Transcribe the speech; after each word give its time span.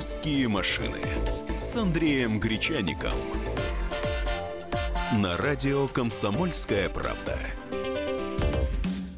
«Русские 0.00 0.48
машины» 0.48 0.96
с 1.54 1.76
Андреем 1.76 2.40
Гречаником. 2.40 3.12
На 5.12 5.36
радио 5.36 5.88
«Комсомольская 5.88 6.88
правда». 6.88 7.38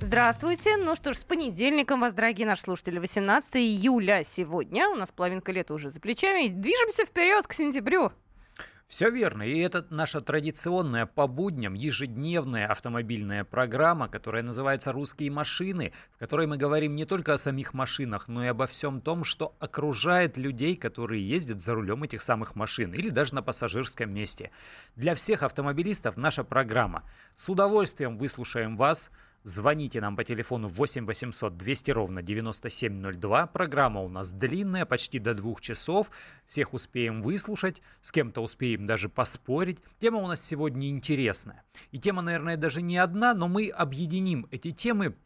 Здравствуйте. 0.01 0.77
Ну 0.77 0.97
что 0.97 1.13
ж, 1.13 1.19
с 1.19 1.25
понедельником 1.25 2.01
вас, 2.01 2.15
дорогие 2.15 2.49
наши 2.49 2.63
слушатели. 2.63 2.99
18 2.99 3.55
июля 3.59 4.25
сегодня. 4.25 4.89
У 4.89 4.97
нас 4.97 5.13
половинка 5.13 5.53
лета 5.53 5.73
уже 5.73 5.89
за 5.89 6.01
плечами. 6.01 6.49
Движемся 6.49 7.07
вперед 7.07 7.47
к 7.47 7.53
сентябрю. 7.53 8.11
Все 8.93 9.09
верно. 9.09 9.43
И 9.43 9.59
это 9.59 9.87
наша 9.89 10.21
традиционная 10.21 11.07
по 11.07 11.27
будням 11.27 11.73
ежедневная 11.73 12.67
автомобильная 12.67 13.43
программа, 13.43 14.07
которая 14.07 14.43
называется 14.43 14.93
«Русские 14.93 15.31
машины», 15.31 15.95
в 16.15 16.19
которой 16.19 16.47
мы 16.47 16.59
говорим 16.59 16.95
не 16.95 17.07
только 17.07 17.33
о 17.33 17.39
самих 17.39 17.73
машинах, 17.73 18.29
но 18.29 18.45
и 18.45 18.49
обо 18.49 18.67
всем 18.67 19.01
том, 19.01 19.25
что 19.25 19.57
окружает 19.61 20.37
людей, 20.37 20.77
которые 20.77 21.27
ездят 21.27 21.63
за 21.63 21.73
рулем 21.73 22.03
этих 22.03 22.21
самых 22.21 22.55
машин 22.55 22.93
или 22.93 23.09
даже 23.09 23.35
на 23.35 23.41
пассажирском 23.41 24.13
месте. 24.13 24.51
Для 24.95 25.15
всех 25.15 25.43
автомобилистов 25.43 26.19
наша 26.19 26.45
программа. 26.45 27.03
С 27.35 27.49
удовольствием 27.49 28.19
выслушаем 28.19 28.77
вас– 28.77 29.11
Звоните 29.45 30.01
нам 30.01 30.17
по 30.17 30.23
телефону 30.23 30.69
8 30.69 31.05
800 31.05 31.57
200 31.57 31.91
ровно 31.91 32.23
9702. 32.23 33.47
Программа 33.49 34.01
у 34.01 34.09
нас 34.09 34.31
длинная, 34.31 34.87
почти 34.87 35.19
до 35.19 35.35
двух 35.35 35.61
часов. 35.61 36.11
Всех 36.47 36.75
успеем 36.75 37.23
выслушать, 37.23 37.83
с 38.01 38.13
кем-то 38.13 38.41
успеем 38.41 38.87
даже 38.87 39.09
поспорить. 39.09 39.79
Тема 39.99 40.19
у 40.19 40.29
нас 40.29 40.45
сегодня 40.45 40.89
интересная. 40.89 41.65
И 41.91 41.99
тема, 41.99 42.23
наверное, 42.23 42.57
даже 42.57 42.83
не 42.83 42.99
одна, 42.99 43.35
но 43.35 43.49
мы 43.49 43.69
объединим 43.69 44.47
эти 44.53 44.71
темы 44.71 45.17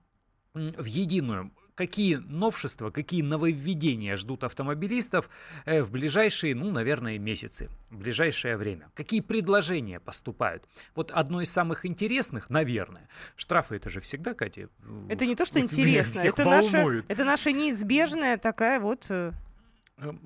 в 0.54 0.84
единую 0.84 1.52
какие 1.76 2.16
новшества, 2.16 2.90
какие 2.90 3.22
нововведения 3.22 4.16
ждут 4.16 4.42
автомобилистов 4.42 5.30
э, 5.66 5.82
в 5.82 5.90
ближайшие, 5.92 6.54
ну, 6.54 6.72
наверное, 6.72 7.18
месяцы, 7.18 7.68
в 7.90 7.98
ближайшее 7.98 8.56
время. 8.56 8.90
Какие 8.94 9.20
предложения 9.20 10.00
поступают. 10.00 10.64
Вот 10.94 11.12
одно 11.12 11.40
из 11.42 11.50
самых 11.52 11.86
интересных, 11.86 12.50
наверное, 12.50 13.08
штрафы 13.36 13.76
это 13.76 13.90
же 13.90 14.00
всегда, 14.00 14.34
Катя. 14.34 14.68
Это 15.08 15.26
не 15.26 15.36
то, 15.36 15.44
что 15.44 15.60
интересно, 15.60 16.20
это 16.20 16.44
наша, 16.44 17.04
это 17.06 17.24
наша 17.24 17.52
неизбежная 17.52 18.38
такая 18.38 18.80
вот 18.80 19.06
э, 19.10 19.32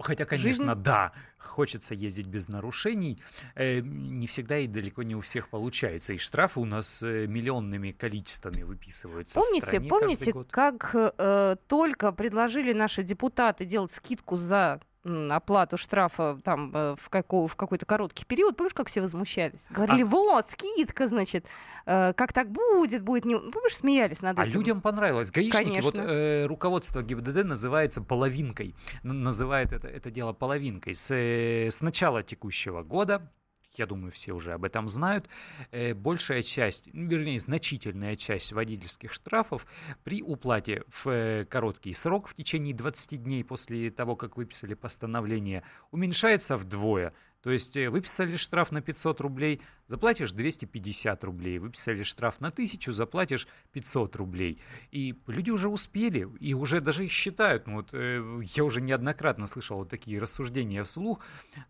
хотя, 0.00 0.24
конечно, 0.24 0.66
Жизнь? 0.66 0.82
да, 0.82 1.12
хочется 1.38 1.94
ездить 1.94 2.26
без 2.26 2.48
нарушений. 2.48 3.18
Э, 3.54 3.80
не 3.80 4.26
всегда 4.26 4.58
и 4.58 4.66
далеко 4.66 5.02
не 5.02 5.14
у 5.14 5.20
всех 5.20 5.48
получается. 5.48 6.12
И 6.12 6.18
штрафы 6.18 6.60
у 6.60 6.64
нас 6.64 7.02
э, 7.02 7.26
миллионными 7.26 7.92
количествами 7.92 8.62
выписываются. 8.62 9.38
Помните, 9.38 9.66
в 9.66 9.68
стране 9.68 9.88
помните, 9.88 10.32
как 10.50 10.90
э, 10.94 11.56
только 11.68 12.12
предложили 12.12 12.72
наши 12.72 13.02
депутаты 13.02 13.64
делать 13.64 13.92
скидку 13.92 14.36
за 14.36 14.80
оплату 15.04 15.76
штрафа 15.76 16.38
там 16.44 16.70
э, 16.74 16.94
в, 16.98 17.08
какой, 17.08 17.48
в 17.48 17.56
какой-то 17.56 17.86
короткий 17.86 18.24
период, 18.24 18.56
помнишь, 18.56 18.74
как 18.74 18.88
все 18.88 19.00
возмущались? 19.00 19.66
Говорили, 19.70 20.02
а... 20.02 20.06
вот, 20.06 20.50
скидка, 20.50 21.08
значит, 21.08 21.46
э, 21.86 22.12
как 22.12 22.32
так 22.32 22.50
будет, 22.50 23.02
будет 23.02 23.24
не... 23.24 23.36
Помнишь, 23.36 23.76
смеялись 23.76 24.20
над 24.20 24.38
а 24.38 24.42
этим? 24.44 24.52
А 24.52 24.54
людям 24.58 24.80
понравилось. 24.80 25.30
Гаишники, 25.30 25.64
Конечно. 25.64 25.82
вот 25.82 25.98
э, 25.98 26.46
руководство 26.46 27.02
ГИБДД 27.02 27.44
называется 27.44 28.02
половинкой, 28.02 28.74
называет 29.02 29.72
это, 29.72 29.88
это 29.88 30.10
дело 30.10 30.32
половинкой. 30.32 30.94
С, 30.94 31.10
э, 31.10 31.70
с 31.70 31.80
начала 31.80 32.22
текущего 32.22 32.82
года 32.82 33.30
я 33.78 33.86
думаю, 33.86 34.10
все 34.10 34.32
уже 34.32 34.52
об 34.52 34.64
этом 34.64 34.88
знают, 34.88 35.28
э, 35.70 35.94
большая 35.94 36.42
часть, 36.42 36.88
ну, 36.92 37.06
вернее, 37.08 37.40
значительная 37.40 38.16
часть 38.16 38.52
водительских 38.52 39.12
штрафов 39.12 39.66
при 40.04 40.22
уплате 40.22 40.84
в 40.88 41.08
э, 41.08 41.44
короткий 41.44 41.92
срок, 41.92 42.28
в 42.28 42.34
течение 42.34 42.74
20 42.74 43.22
дней 43.22 43.44
после 43.44 43.90
того, 43.90 44.16
как 44.16 44.36
выписали 44.36 44.74
постановление, 44.74 45.62
уменьшается 45.90 46.56
вдвое– 46.56 47.12
то 47.42 47.50
есть 47.50 47.76
э, 47.76 47.88
выписали 47.88 48.36
штраф 48.36 48.70
на 48.70 48.82
500 48.82 49.20
рублей, 49.20 49.62
заплатишь 49.86 50.32
250 50.32 51.24
рублей. 51.24 51.58
Выписали 51.58 52.02
штраф 52.02 52.40
на 52.40 52.48
1000, 52.48 52.92
заплатишь 52.92 53.48
500 53.72 54.16
рублей. 54.16 54.60
И 54.90 55.18
люди 55.26 55.50
уже 55.50 55.68
успели, 55.68 56.28
и 56.38 56.52
уже 56.52 56.80
даже 56.80 57.06
их 57.06 57.12
считают. 57.12 57.66
Ну, 57.66 57.76
вот, 57.76 57.90
э, 57.92 58.40
я 58.54 58.64
уже 58.64 58.80
неоднократно 58.82 59.46
слышал 59.46 59.78
вот 59.78 59.88
такие 59.88 60.20
рассуждения 60.20 60.84
вслух. 60.84 61.20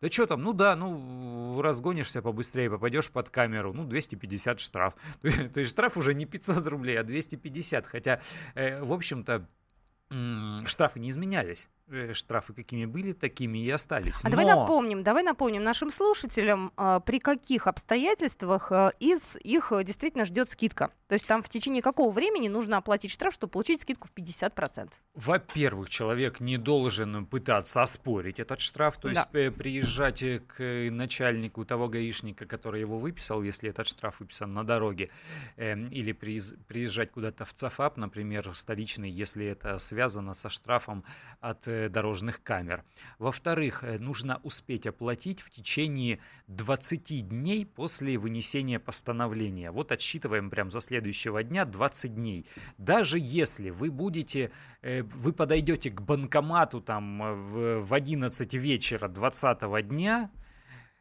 Да 0.00 0.10
что 0.10 0.26
там, 0.26 0.42
ну 0.42 0.53
да, 0.53 0.75
ну 0.75 1.62
разгонишься 1.62 2.20
побыстрее, 2.20 2.69
попадешь 2.69 3.10
под 3.10 3.30
камеру, 3.30 3.72
ну 3.72 3.84
250 3.84 4.59
штраф. 4.59 4.94
То 5.22 5.60
есть 5.60 5.70
штраф 5.70 5.97
уже 5.97 6.14
не 6.14 6.26
500 6.26 6.66
рублей, 6.66 6.98
а 6.98 7.04
250. 7.04 7.86
Хотя, 7.86 8.20
э, 8.54 8.82
в 8.82 8.92
общем-то, 8.92 9.47
штрафы 10.66 10.98
не 10.98 11.10
изменялись. 11.10 11.69
Э, 11.92 12.14
штрафы 12.14 12.52
какими 12.52 12.84
были, 12.84 13.12
такими 13.12 13.58
и 13.58 13.70
остались. 13.70 14.20
А 14.22 14.28
Но... 14.28 14.30
давай 14.30 14.46
напомним, 14.46 15.02
давай 15.02 15.24
напомним 15.24 15.64
нашим 15.64 15.90
слушателям, 15.90 16.72
а, 16.76 17.00
при 17.00 17.18
каких 17.18 17.66
обстоятельствах 17.66 18.70
а, 18.70 18.92
из 19.00 19.36
их 19.42 19.72
э, 19.72 19.82
действительно 19.82 20.24
ждет 20.24 20.50
скидка. 20.50 20.92
То 21.08 21.14
есть 21.14 21.26
там 21.26 21.42
в 21.42 21.48
течение 21.48 21.82
какого 21.82 22.12
времени 22.12 22.46
нужно 22.46 22.76
оплатить 22.76 23.10
штраф, 23.10 23.34
чтобы 23.34 23.50
получить 23.50 23.80
скидку 23.80 24.06
в 24.06 24.14
50%? 24.14 24.90
Во-первых, 25.14 25.90
человек 25.90 26.38
не 26.38 26.58
должен 26.58 27.26
пытаться 27.26 27.82
оспорить 27.82 28.38
этот 28.38 28.60
штраф, 28.60 28.98
то 28.98 29.08
есть 29.08 29.22
да. 29.32 29.50
приезжать 29.50 30.22
к 30.46 30.62
начальнику 30.90 31.64
того 31.64 31.88
гаишника, 31.88 32.46
который 32.46 32.80
его 32.80 32.98
выписал, 32.98 33.42
если 33.42 33.68
этот 33.68 33.88
штраф 33.88 34.20
выписан 34.20 34.54
на 34.54 34.62
дороге, 34.62 35.10
эм, 35.56 35.88
или 35.88 36.12
приезжать 36.12 37.10
куда-то 37.10 37.44
в 37.44 37.52
ЦАФАП, 37.52 37.96
например, 37.96 38.54
столичный, 38.54 39.10
если 39.10 39.46
это 39.46 39.78
связано 39.78 40.34
со 40.34 40.48
штрафом 40.48 41.02
от 41.40 41.66
э, 41.66 41.79
дорожных 41.88 42.42
камер. 42.42 42.84
Во-вторых, 43.18 43.84
э, 43.84 43.98
нужно 43.98 44.41
успеть 44.42 44.86
оплатить 44.86 45.41
в 45.41 45.50
течение 45.50 46.18
20 46.48 47.28
дней 47.28 47.66
после 47.66 48.18
вынесения 48.18 48.78
постановления. 48.78 49.70
Вот 49.70 49.92
отсчитываем 49.92 50.50
прям 50.50 50.70
за 50.70 50.80
следующего 50.80 51.42
дня 51.42 51.64
20 51.64 52.14
дней. 52.14 52.46
Даже 52.78 53.18
если 53.18 53.70
вы 53.70 53.91
будете, 53.91 54.50
э, 54.82 55.02
вы 55.02 55.32
подойдете 55.32 55.91
к 55.91 56.00
банкомату 56.02 56.80
там 56.80 57.22
э, 57.22 57.78
в 57.80 57.94
11 57.94 58.54
вечера 58.54 59.08
20 59.08 59.88
дня, 59.88 60.30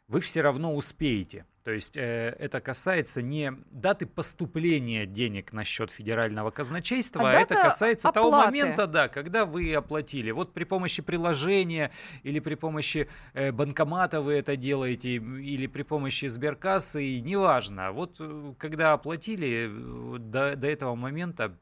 вы 0.09 0.19
все 0.19 0.41
равно 0.41 0.75
успеете. 0.75 1.45
То 1.63 1.71
есть 1.71 1.95
э, 1.97 2.35
это 2.39 2.61
касается 2.61 3.21
не 3.21 3.53
даты 3.69 4.07
поступления 4.07 5.05
денег 5.05 5.53
на 5.53 5.63
счет 5.63 5.91
федерального 5.91 6.49
казначейства, 6.49 7.29
а, 7.29 7.31
а 7.31 7.33
это 7.41 7.53
касается 7.53 8.09
оплаты. 8.09 8.29
того 8.31 8.45
момента, 8.45 8.87
да, 8.87 9.07
когда 9.07 9.45
вы 9.45 9.71
оплатили. 9.75 10.31
Вот 10.31 10.51
при 10.51 10.63
помощи 10.63 11.03
приложения 11.03 11.91
или 12.23 12.39
при 12.39 12.55
помощи 12.55 13.07
э, 13.33 13.51
банкомата 13.51 14.19
вы 14.21 14.33
это 14.33 14.55
делаете, 14.55 15.15
или 15.15 15.67
при 15.67 15.83
помощи 15.83 16.25
сберкассы, 16.25 17.19
неважно. 17.19 17.91
Вот 17.91 18.15
э, 18.19 18.53
когда 18.57 18.93
оплатили, 18.93 19.69
э, 19.69 20.17
до, 20.17 20.55
до 20.55 20.67
этого 20.67 20.95
момента 20.95 21.55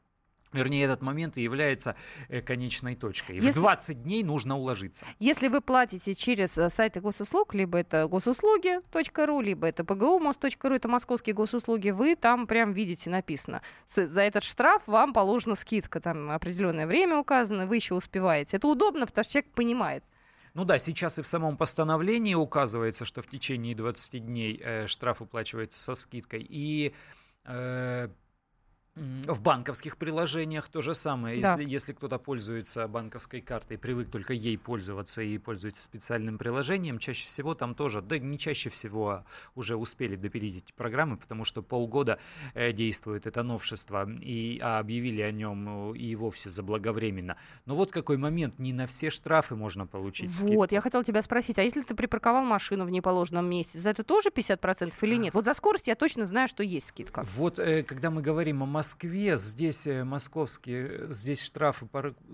Вернее, 0.52 0.84
этот 0.84 1.02
момент 1.02 1.36
и 1.36 1.42
является 1.42 1.94
э, 2.28 2.40
конечной 2.40 2.96
точкой. 2.96 3.36
Если, 3.36 3.50
в 3.50 3.62
20 3.62 4.02
дней 4.02 4.22
нужно 4.22 4.56
уложиться. 4.56 5.04
Если 5.18 5.48
вы 5.48 5.60
платите 5.60 6.14
через 6.14 6.56
э, 6.56 6.70
сайты 6.70 7.00
госуслуг, 7.00 7.54
либо 7.54 7.78
это 7.78 8.06
госуслуги.ру, 8.08 9.40
либо 9.40 9.66
это 9.66 9.82
pgumos.ru, 9.82 10.74
это 10.74 10.88
московские 10.88 11.34
госуслуги, 11.34 11.90
вы 11.90 12.16
там 12.16 12.46
прям 12.46 12.72
видите 12.72 13.10
написано. 13.10 13.62
За 13.86 14.22
этот 14.22 14.42
штраф 14.42 14.82
вам 14.86 15.12
положена 15.12 15.54
скидка, 15.54 16.00
там 16.00 16.30
определенное 16.30 16.86
время 16.86 17.18
указано, 17.18 17.66
вы 17.66 17.76
еще 17.76 17.94
успеваете. 17.94 18.56
Это 18.56 18.68
удобно, 18.68 19.06
потому 19.06 19.24
что 19.24 19.32
человек 19.34 19.52
понимает. 19.52 20.04
Ну 20.54 20.64
да, 20.64 20.78
сейчас 20.78 21.18
и 21.18 21.22
в 21.22 21.28
самом 21.28 21.56
постановлении 21.56 22.34
указывается, 22.34 23.04
что 23.04 23.22
в 23.22 23.26
течение 23.28 23.74
20 23.74 24.24
дней 24.24 24.60
э, 24.62 24.86
штраф 24.86 25.20
уплачивается 25.22 25.78
со 25.78 25.94
скидкой. 25.94 26.44
И 26.48 26.94
э, 27.44 28.08
в 29.26 29.40
банковских 29.42 29.96
приложениях 29.96 30.68
то 30.68 30.80
же 30.80 30.94
самое. 30.94 31.40
Да. 31.40 31.52
Если, 31.52 31.70
если 31.70 31.92
кто-то 31.92 32.18
пользуется 32.18 32.86
банковской 32.88 33.40
картой, 33.40 33.78
привык 33.78 34.10
только 34.10 34.32
ей 34.32 34.58
пользоваться 34.58 35.22
и 35.22 35.38
пользуется 35.38 35.82
специальным 35.82 36.38
приложением, 36.38 36.98
чаще 36.98 37.26
всего 37.26 37.54
там 37.54 37.74
тоже, 37.74 38.02
да 38.02 38.18
не 38.18 38.38
чаще 38.38 38.70
всего, 38.70 39.10
а 39.10 39.24
уже 39.54 39.76
успели 39.76 40.16
допилить 40.16 40.58
эти 40.58 40.72
программы, 40.72 41.16
потому 41.16 41.44
что 41.44 41.62
полгода 41.62 42.18
э, 42.54 42.72
действует 42.72 43.26
это 43.26 43.42
новшество, 43.42 44.08
и 44.10 44.58
а 44.62 44.78
объявили 44.78 45.22
о 45.22 45.30
нем 45.30 45.92
э, 45.92 45.98
и 45.98 46.14
вовсе 46.16 46.50
заблаговременно. 46.50 47.36
Но 47.66 47.74
вот 47.74 47.92
какой 47.92 48.16
момент, 48.16 48.58
не 48.58 48.72
на 48.72 48.86
все 48.86 49.10
штрафы 49.10 49.54
можно 49.54 49.86
получить 49.86 50.34
скидку. 50.34 50.54
Вот, 50.54 50.72
я 50.72 50.80
хотела 50.80 51.04
тебя 51.04 51.22
спросить, 51.22 51.58
а 51.58 51.62
если 51.62 51.82
ты 51.82 51.94
припарковал 51.94 52.44
машину 52.44 52.84
в 52.84 52.90
неположенном 52.90 53.48
месте, 53.48 53.78
за 53.78 53.90
это 53.90 54.02
тоже 54.02 54.30
50% 54.30 54.94
или 55.02 55.16
нет? 55.16 55.34
Вот 55.34 55.44
за 55.44 55.54
скорость 55.54 55.86
я 55.86 55.94
точно 55.94 56.26
знаю, 56.26 56.48
что 56.48 56.62
есть 56.62 56.88
скидка. 56.88 57.24
Вот, 57.36 57.58
э, 57.58 57.82
когда 57.82 58.10
мы 58.10 58.22
говорим 58.22 58.62
о 58.62 58.66
Москве 58.88 59.36
здесь 59.36 59.86
э, 59.86 60.02
московские, 60.02 61.12
здесь 61.12 61.42
штрафы 61.42 61.86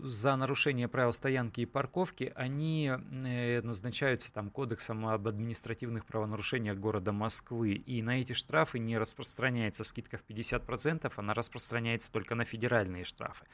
за 0.05 0.37
нарушение 0.37 0.87
правил 0.87 1.13
стоянки 1.13 1.63
и 1.63 1.67
парковки, 1.67 2.33
они 2.37 2.93
э, 2.93 3.61
назначаются 3.61 4.33
там 4.33 4.51
кодексом 4.51 5.05
об 5.09 5.27
административных 5.27 6.07
правонарушениях 6.07 6.79
города 6.79 7.11
Москвы. 7.11 7.73
И 7.73 8.03
на 8.03 8.21
эти 8.21 8.35
штрафы 8.35 8.79
не 8.79 8.97
распространяется 8.99 9.83
скидка 9.83 10.17
в 10.17 10.25
50%, 10.25 11.13
она 11.17 11.35
распространяется 11.35 12.13
только 12.13 12.37
на 12.37 12.45
федеральные 12.45 13.03
штрафы. 13.03 13.47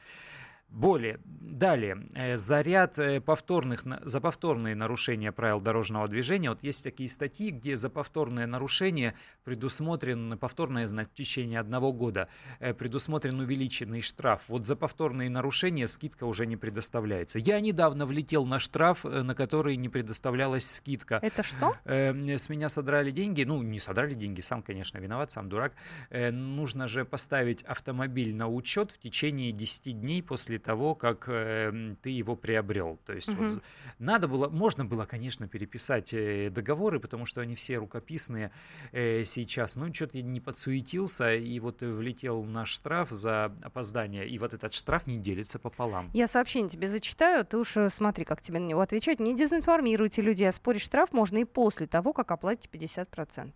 Более. 0.71 1.19
Далее, 1.25 2.07
э, 2.15 2.37
за 2.37 2.61
ряд 2.61 2.97
э, 2.97 3.19
повторных, 3.19 3.83
за 4.01 4.21
повторные 4.21 4.73
нарушения 4.73 5.31
правил 5.31 5.59
дорожного 5.59 6.07
движения, 6.07 6.49
вот 6.49 6.63
есть 6.63 6.83
такие 6.83 7.09
статьи, 7.09 7.51
где 7.51 7.75
за 7.75 7.89
повторное 7.89 8.47
нарушение 8.47 9.15
предусмотрен 9.43 10.37
повторное 10.37 10.87
значит, 10.87 11.11
в 11.11 11.15
течение 11.15 11.59
одного 11.59 11.91
года, 11.91 12.29
э, 12.59 12.73
предусмотрен 12.73 13.39
увеличенный 13.39 14.01
штраф. 14.01 14.43
Вот 14.47 14.65
за 14.65 14.75
повторные 14.75 15.29
нарушения 15.29 15.87
скидка 15.87 16.23
уже 16.23 16.45
не 16.45 16.55
предоставляется. 16.55 17.37
Я 17.37 17.59
недавно 17.59 18.05
влетел 18.05 18.45
на 18.45 18.59
штраф, 18.59 19.03
на 19.03 19.35
который 19.35 19.75
не 19.75 19.89
предоставлялась 19.89 20.65
скидка. 20.65 21.19
Это 21.21 21.43
что? 21.43 21.75
С 21.85 22.49
меня 22.49 22.69
содрали 22.69 23.11
деньги, 23.11 23.43
ну 23.43 23.61
не 23.61 23.79
содрали 23.79 24.13
деньги, 24.13 24.41
сам, 24.41 24.63
конечно, 24.63 24.99
виноват, 24.99 25.31
сам 25.31 25.49
дурак. 25.49 25.73
Нужно 26.09 26.87
же 26.87 27.03
поставить 27.03 27.63
автомобиль 27.63 28.33
на 28.33 28.47
учет 28.47 28.91
в 28.91 28.97
течение 28.97 29.51
10 29.51 29.99
дней 29.99 30.23
после 30.23 30.60
того, 30.61 30.95
как 30.95 31.25
э, 31.27 31.95
ты 32.01 32.09
его 32.09 32.35
приобрел. 32.35 32.99
То 33.05 33.13
есть 33.13 33.29
угу. 33.29 33.43
вот, 33.43 33.63
надо 33.99 34.27
было, 34.27 34.49
можно 34.49 34.85
было, 34.85 35.05
конечно, 35.05 35.47
переписать 35.47 36.13
э, 36.13 36.49
договоры, 36.49 36.99
потому 36.99 37.25
что 37.25 37.41
они 37.41 37.55
все 37.55 37.77
рукописные 37.77 38.51
э, 38.91 39.23
сейчас. 39.25 39.75
Ну, 39.75 39.93
что-то 39.93 40.17
я 40.17 40.23
не 40.23 40.39
подсуетился, 40.39 41.35
и 41.35 41.59
вот 41.59 41.81
влетел 41.81 42.43
наш 42.43 42.69
штраф 42.69 43.09
за 43.09 43.45
опоздание, 43.61 44.27
и 44.27 44.37
вот 44.39 44.53
этот 44.53 44.73
штраф 44.73 45.07
не 45.07 45.17
делится 45.17 45.59
пополам. 45.59 46.09
Я 46.13 46.27
сообщение 46.27 46.69
тебе 46.69 46.87
зачитаю, 46.87 47.45
ты 47.45 47.57
уж 47.57 47.75
смотри, 47.89 48.25
как 48.25 48.41
тебе 48.41 48.59
на 48.59 48.65
него 48.65 48.81
отвечать. 48.81 49.19
Не 49.19 49.35
дезинформируйте 49.35 50.21
людей, 50.21 50.47
а 50.47 50.51
спорить 50.51 50.81
штраф 50.81 51.11
можно 51.11 51.39
и 51.39 51.45
после 51.45 51.87
того, 51.87 52.13
как 52.13 52.31
оплатите 52.31 52.69
50%. 52.71 53.55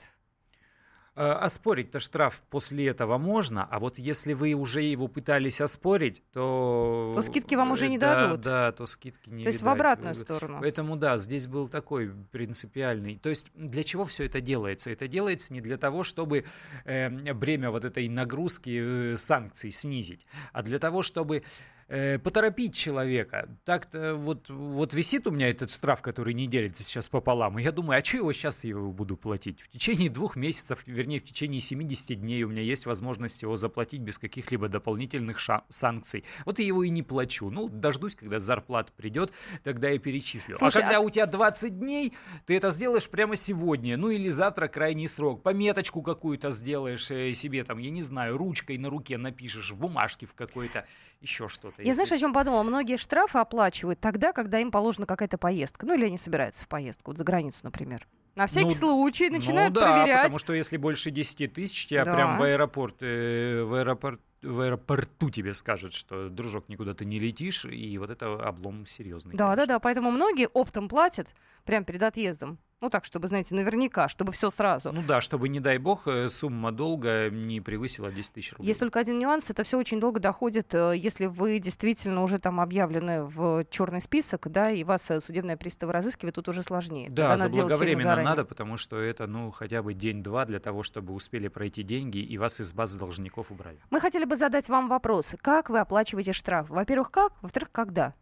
Э, 1.18 1.32
оспорить-то 1.32 2.02
штраф 2.02 2.44
после 2.50 2.88
этого 2.88 3.18
можно, 3.18 3.64
а 3.64 3.80
вот 3.80 3.98
если 3.98 4.34
вы 4.34 4.52
уже 4.52 4.82
его 4.82 5.08
пытались 5.08 5.62
оспорить, 5.62 6.22
то... 6.34 7.14
То 7.16 7.22
скидки 7.22 7.56
вам 7.56 7.72
уже 7.72 7.88
не 7.88 7.98
да, 7.98 8.16
дадут. 8.16 8.42
Да, 8.42 8.72
то 8.74 8.86
скидки 8.86 9.30
не 9.30 9.44
То 9.44 9.48
есть 9.48 9.62
в 9.62 9.70
обратную 9.70 10.14
сторону. 10.14 10.58
Поэтому 10.60 10.98
да, 10.98 11.16
здесь 11.16 11.48
был 11.48 11.70
такой 11.70 12.12
принципиальный. 12.34 13.16
То 13.16 13.30
есть 13.30 13.48
для 13.56 13.86
чего 13.86 14.04
все 14.04 14.26
это 14.26 14.42
делается? 14.42 14.90
Это 14.90 15.08
делается 15.08 15.54
не 15.54 15.62
для 15.62 15.78
того, 15.78 16.04
чтобы 16.04 16.44
э, 16.84 17.34
бремя 17.34 17.72
вот 17.72 17.86
этой 17.86 18.10
нагрузки 18.10 19.14
э, 19.14 19.16
санкций 19.16 19.72
снизить, 19.72 20.28
а 20.52 20.64
для 20.64 20.80
того, 20.80 21.02
чтобы 21.02 21.44
э, 21.88 22.20
поторопить 22.20 22.76
человека. 22.76 23.50
Так-то 23.64 24.16
вот, 24.16 24.50
вот 24.50 24.94
висит 24.94 25.28
у 25.28 25.32
меня 25.32 25.50
этот 25.50 25.72
штраф, 25.72 26.02
который 26.02 26.34
не 26.34 26.48
делится 26.48 26.84
сейчас 26.84 27.10
пополам, 27.10 27.60
и 27.60 27.64
я 27.64 27.72
думаю, 27.72 28.00
а 28.00 28.06
что 28.06 28.18
его 28.18 28.34
сейчас 28.34 28.64
я 28.64 28.72
его 28.72 28.92
буду 28.92 29.18
платить? 29.18 29.62
В 29.62 29.70
течение 29.70 30.10
двух 30.10 30.36
месяцев, 30.36 30.84
вернее, 30.86 31.20
в 31.20 31.24
течение 31.24 31.62
70 31.62 32.20
дней 32.20 32.44
у 32.44 32.50
меня 32.50 32.62
есть 32.62 32.86
возможность 32.86 33.42
его 33.42 33.56
заплатить 33.56 34.02
без 34.02 34.18
каких-либо 34.18 34.68
дополнительных 34.68 35.40
санкций. 35.70 36.24
Вот 36.46 36.60
я 36.60 36.66
его 36.66 36.84
и 36.84 36.90
не 36.90 37.04
плачу. 37.04 37.50
Ну, 37.50 37.70
дождусь, 37.70 38.16
когда 38.16 38.40
зарплата 38.40 38.92
придет, 38.96 39.32
тогда 39.64 39.92
и 39.92 40.00
перечислю. 40.00 40.56
А 40.56 40.60
Слушай, 40.60 40.80
а 40.80 40.82
когда 40.82 40.98
а... 40.98 41.00
у 41.02 41.10
тебя 41.10 41.26
20 41.26 41.80
дней, 41.80 42.14
ты 42.46 42.56
это 42.56 42.72
сделаешь 42.72 43.10
прямо 43.10 43.36
сегодня, 43.36 43.98
ну 43.98 44.10
или 44.10 44.30
завтра 44.30 44.68
крайний 44.68 45.08
срок. 45.08 45.44
Пометочку 45.44 46.02
какую-то 46.02 46.52
сделаешь 46.52 47.10
э, 47.12 47.34
себе 47.34 47.64
там, 47.64 47.78
я 47.78 47.90
не 47.90 48.02
знаю, 48.02 48.38
ручкой 48.38 48.78
на 48.78 48.90
руке 48.90 49.18
напишешь, 49.18 49.72
в 49.72 49.78
бумажке 49.78 50.26
в 50.26 50.34
какой-то, 50.34 50.86
еще 51.22 51.48
что-то 51.48 51.75
что-то. 51.76 51.84
Я 51.84 51.88
если... 51.90 52.06
знаешь, 52.06 52.12
о 52.12 52.18
чем 52.18 52.34
подумала? 52.34 52.64
Многие 52.64 52.98
штрафы 52.98 53.38
оплачивают 53.40 54.00
тогда, 54.00 54.34
когда 54.34 54.60
им 54.60 54.72
положена 54.72 55.06
какая-то 55.06 55.38
поездка. 55.38 55.86
Ну 55.86 55.94
или 55.94 56.06
они 56.06 56.18
собираются 56.18 56.64
в 56.64 56.68
поездку, 56.68 57.12
вот 57.12 57.18
за 57.18 57.24
границу, 57.24 57.60
например. 57.64 58.08
На 58.36 58.48
всякий 58.48 58.68
ну, 58.68 58.72
случай 58.72 59.30
начинают 59.30 59.74
ну, 59.74 59.80
да, 59.80 59.94
проверять. 59.94 60.24
потому 60.24 60.40
что 60.40 60.54
если 60.54 60.76
больше 60.76 61.10
10 61.10 61.54
тысяч, 61.54 61.88
тебя 61.88 62.04
да. 62.04 62.14
прям 62.14 62.38
в 62.38 62.42
аэропорт, 62.42 62.98
э, 63.00 63.64
в 63.64 63.74
аэропорт 63.76 64.20
в 64.42 64.60
аэропорту 64.60 65.30
тебе 65.30 65.54
скажут, 65.54 65.94
что, 65.94 66.30
дружок, 66.30 66.70
никуда 66.70 66.94
ты 66.94 67.06
не 67.06 67.18
летишь, 67.20 67.66
и 67.66 67.98
вот 67.98 68.10
это 68.10 68.34
облом 68.48 68.86
серьезный. 68.86 69.34
Да, 69.34 69.46
конечно. 69.46 69.66
да, 69.66 69.74
да, 69.74 69.80
поэтому 69.80 70.12
многие 70.12 70.48
оптом 70.48 70.88
платят 70.88 71.28
прямо 71.64 71.86
перед 71.86 72.04
отъездом. 72.04 72.60
Ну 72.82 72.90
так, 72.90 73.06
чтобы, 73.06 73.30
знаете, 73.30 73.56
наверняка, 73.56 74.10
чтобы 74.10 74.34
все 74.34 74.50
сразу. 74.50 74.92
Ну 74.92 75.02
да, 75.08 75.22
чтобы, 75.22 75.48
не 75.48 75.60
дай 75.60 75.78
бог, 75.78 76.08
э, 76.08 76.28
сумма 76.28 76.74
долга 76.74 77.30
не 77.30 77.62
превысила 77.62 78.12
10 78.12 78.34
тысяч 78.34 78.52
рублей. 78.52 78.68
Есть 78.68 78.82
только 78.82 79.00
один 79.00 79.18
нюанс, 79.18 79.50
это 79.50 79.64
все 79.64 79.78
очень 79.78 80.00
долго 80.00 80.20
доходит, 80.20 80.76
э, 80.76 80.94
если 80.98 81.28
вы 81.28 81.60
действительно 81.60 82.22
уже 82.22 82.38
там 82.38 82.60
объявлены 82.60 83.24
в 83.24 83.66
черный 83.70 84.02
список, 84.02 84.52
да, 84.52 84.70
и 84.72 84.84
вас 84.84 85.10
э, 85.10 85.22
судебные 85.22 85.56
приставы 85.56 85.94
разыскивают, 85.94 86.36
тут 86.36 86.50
уже 86.50 86.64
сложнее. 86.64 87.08
Да, 87.10 87.38
заблаговременно 87.38 88.22
надо, 88.22 88.44
потому 88.44 88.76
что 88.76 88.98
это, 88.98 89.26
ну, 89.26 89.52
хотя 89.52 89.82
бы 89.82 89.94
день-два 89.94 90.46
для 90.46 90.60
того, 90.60 90.84
чтобы 90.84 91.14
успели 91.14 91.48
пройти 91.48 91.82
деньги 91.82 92.18
и 92.18 92.38
вас 92.38 92.60
из 92.60 92.74
базы 92.74 93.00
должников 93.00 93.52
убрали. 93.52 93.80
Мы 93.90 94.02
хотели 94.02 94.26
бы 94.26 94.36
задать 94.36 94.68
вам 94.68 94.90
вопрос. 94.90 95.36
Как 95.42 95.70
вы 95.70 95.80
оплачиваете 95.80 96.34
штраф? 96.34 96.70
Во-первых, 96.70 97.10
как? 97.10 97.34
Во-вторых, 97.42 97.70
когда? 97.72 98.14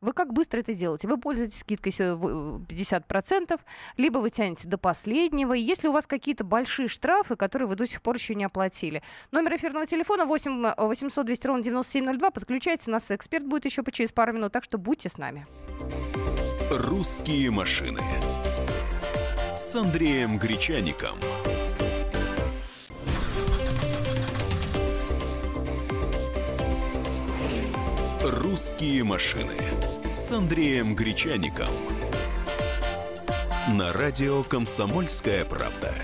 Вы 0.00 0.14
как 0.14 0.32
быстро 0.32 0.60
это 0.60 0.72
делаете? 0.72 1.08
Вы 1.08 1.18
пользуетесь 1.18 1.58
скидкой 1.58 1.92
50%, 1.92 3.60
либо 3.98 4.18
вы 4.18 4.30
тянете 4.30 4.66
до 4.66 4.78
последнего. 4.78 5.52
Если 5.52 5.88
у 5.88 5.92
вас 5.92 6.06
какие-то 6.06 6.42
большие 6.42 6.88
штрафы, 6.88 7.36
которые 7.36 7.68
вы 7.68 7.76
до 7.76 7.86
сих 7.86 8.00
пор 8.00 8.14
еще 8.16 8.34
не 8.34 8.44
оплатили. 8.44 9.02
Номер 9.30 9.56
эфирного 9.56 9.84
телефона 9.84 10.24
8 10.24 10.72
800 10.74 11.26
200 11.26 11.46
ровно 11.46 11.62
9702. 11.62 12.30
Подключайтесь, 12.30 12.88
у 12.88 12.92
нас 12.92 13.10
эксперт 13.10 13.44
будет 13.44 13.66
еще 13.66 13.82
через 13.92 14.10
пару 14.10 14.32
минут, 14.32 14.52
так 14.52 14.64
что 14.64 14.78
будьте 14.78 15.10
с 15.10 15.18
нами. 15.18 15.46
«Русские 16.70 17.50
машины» 17.50 18.00
с 19.54 19.76
Андреем 19.76 20.38
Гречаником. 20.38 21.18
«Русские 28.22 29.04
машины» 29.04 29.56
с 30.10 30.32
Андреем 30.32 30.96
Гречаником. 30.96 31.68
На 33.68 33.92
радио 33.92 34.42
«Комсомольская 34.42 35.44
правда». 35.44 35.94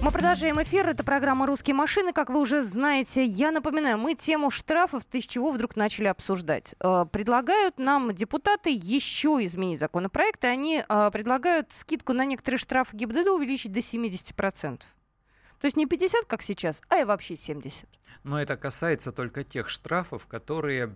Мы 0.00 0.12
продолжаем 0.12 0.62
эфир. 0.62 0.88
Это 0.88 1.02
программа 1.02 1.46
«Русские 1.46 1.74
машины». 1.74 2.12
Как 2.12 2.30
вы 2.30 2.38
уже 2.38 2.62
знаете, 2.62 3.24
я 3.24 3.50
напоминаю, 3.50 3.98
мы 3.98 4.14
тему 4.14 4.52
штрафов, 4.52 5.02
с 5.02 5.26
чего 5.26 5.50
вдруг 5.50 5.74
начали 5.74 6.06
обсуждать. 6.06 6.76
Э, 6.78 7.06
предлагают 7.10 7.78
нам 7.78 8.14
депутаты 8.14 8.70
еще 8.70 9.44
изменить 9.44 9.80
законопроект, 9.80 10.44
и 10.44 10.46
они 10.46 10.84
э, 10.88 11.10
предлагают 11.12 11.72
скидку 11.72 12.12
на 12.12 12.24
некоторые 12.24 12.60
штрафы 12.60 12.96
ГИБДД 12.96 13.26
увеличить 13.30 13.72
до 13.72 13.80
70%. 13.80 14.78
То 14.78 15.64
есть 15.64 15.76
не 15.76 15.86
50, 15.86 16.26
как 16.26 16.40
сейчас, 16.40 16.80
а 16.88 16.98
и 16.98 17.04
вообще 17.04 17.34
70. 17.34 17.88
Но 18.22 18.40
это 18.40 18.56
касается 18.56 19.10
только 19.10 19.42
тех 19.42 19.68
штрафов, 19.68 20.28
которые 20.28 20.94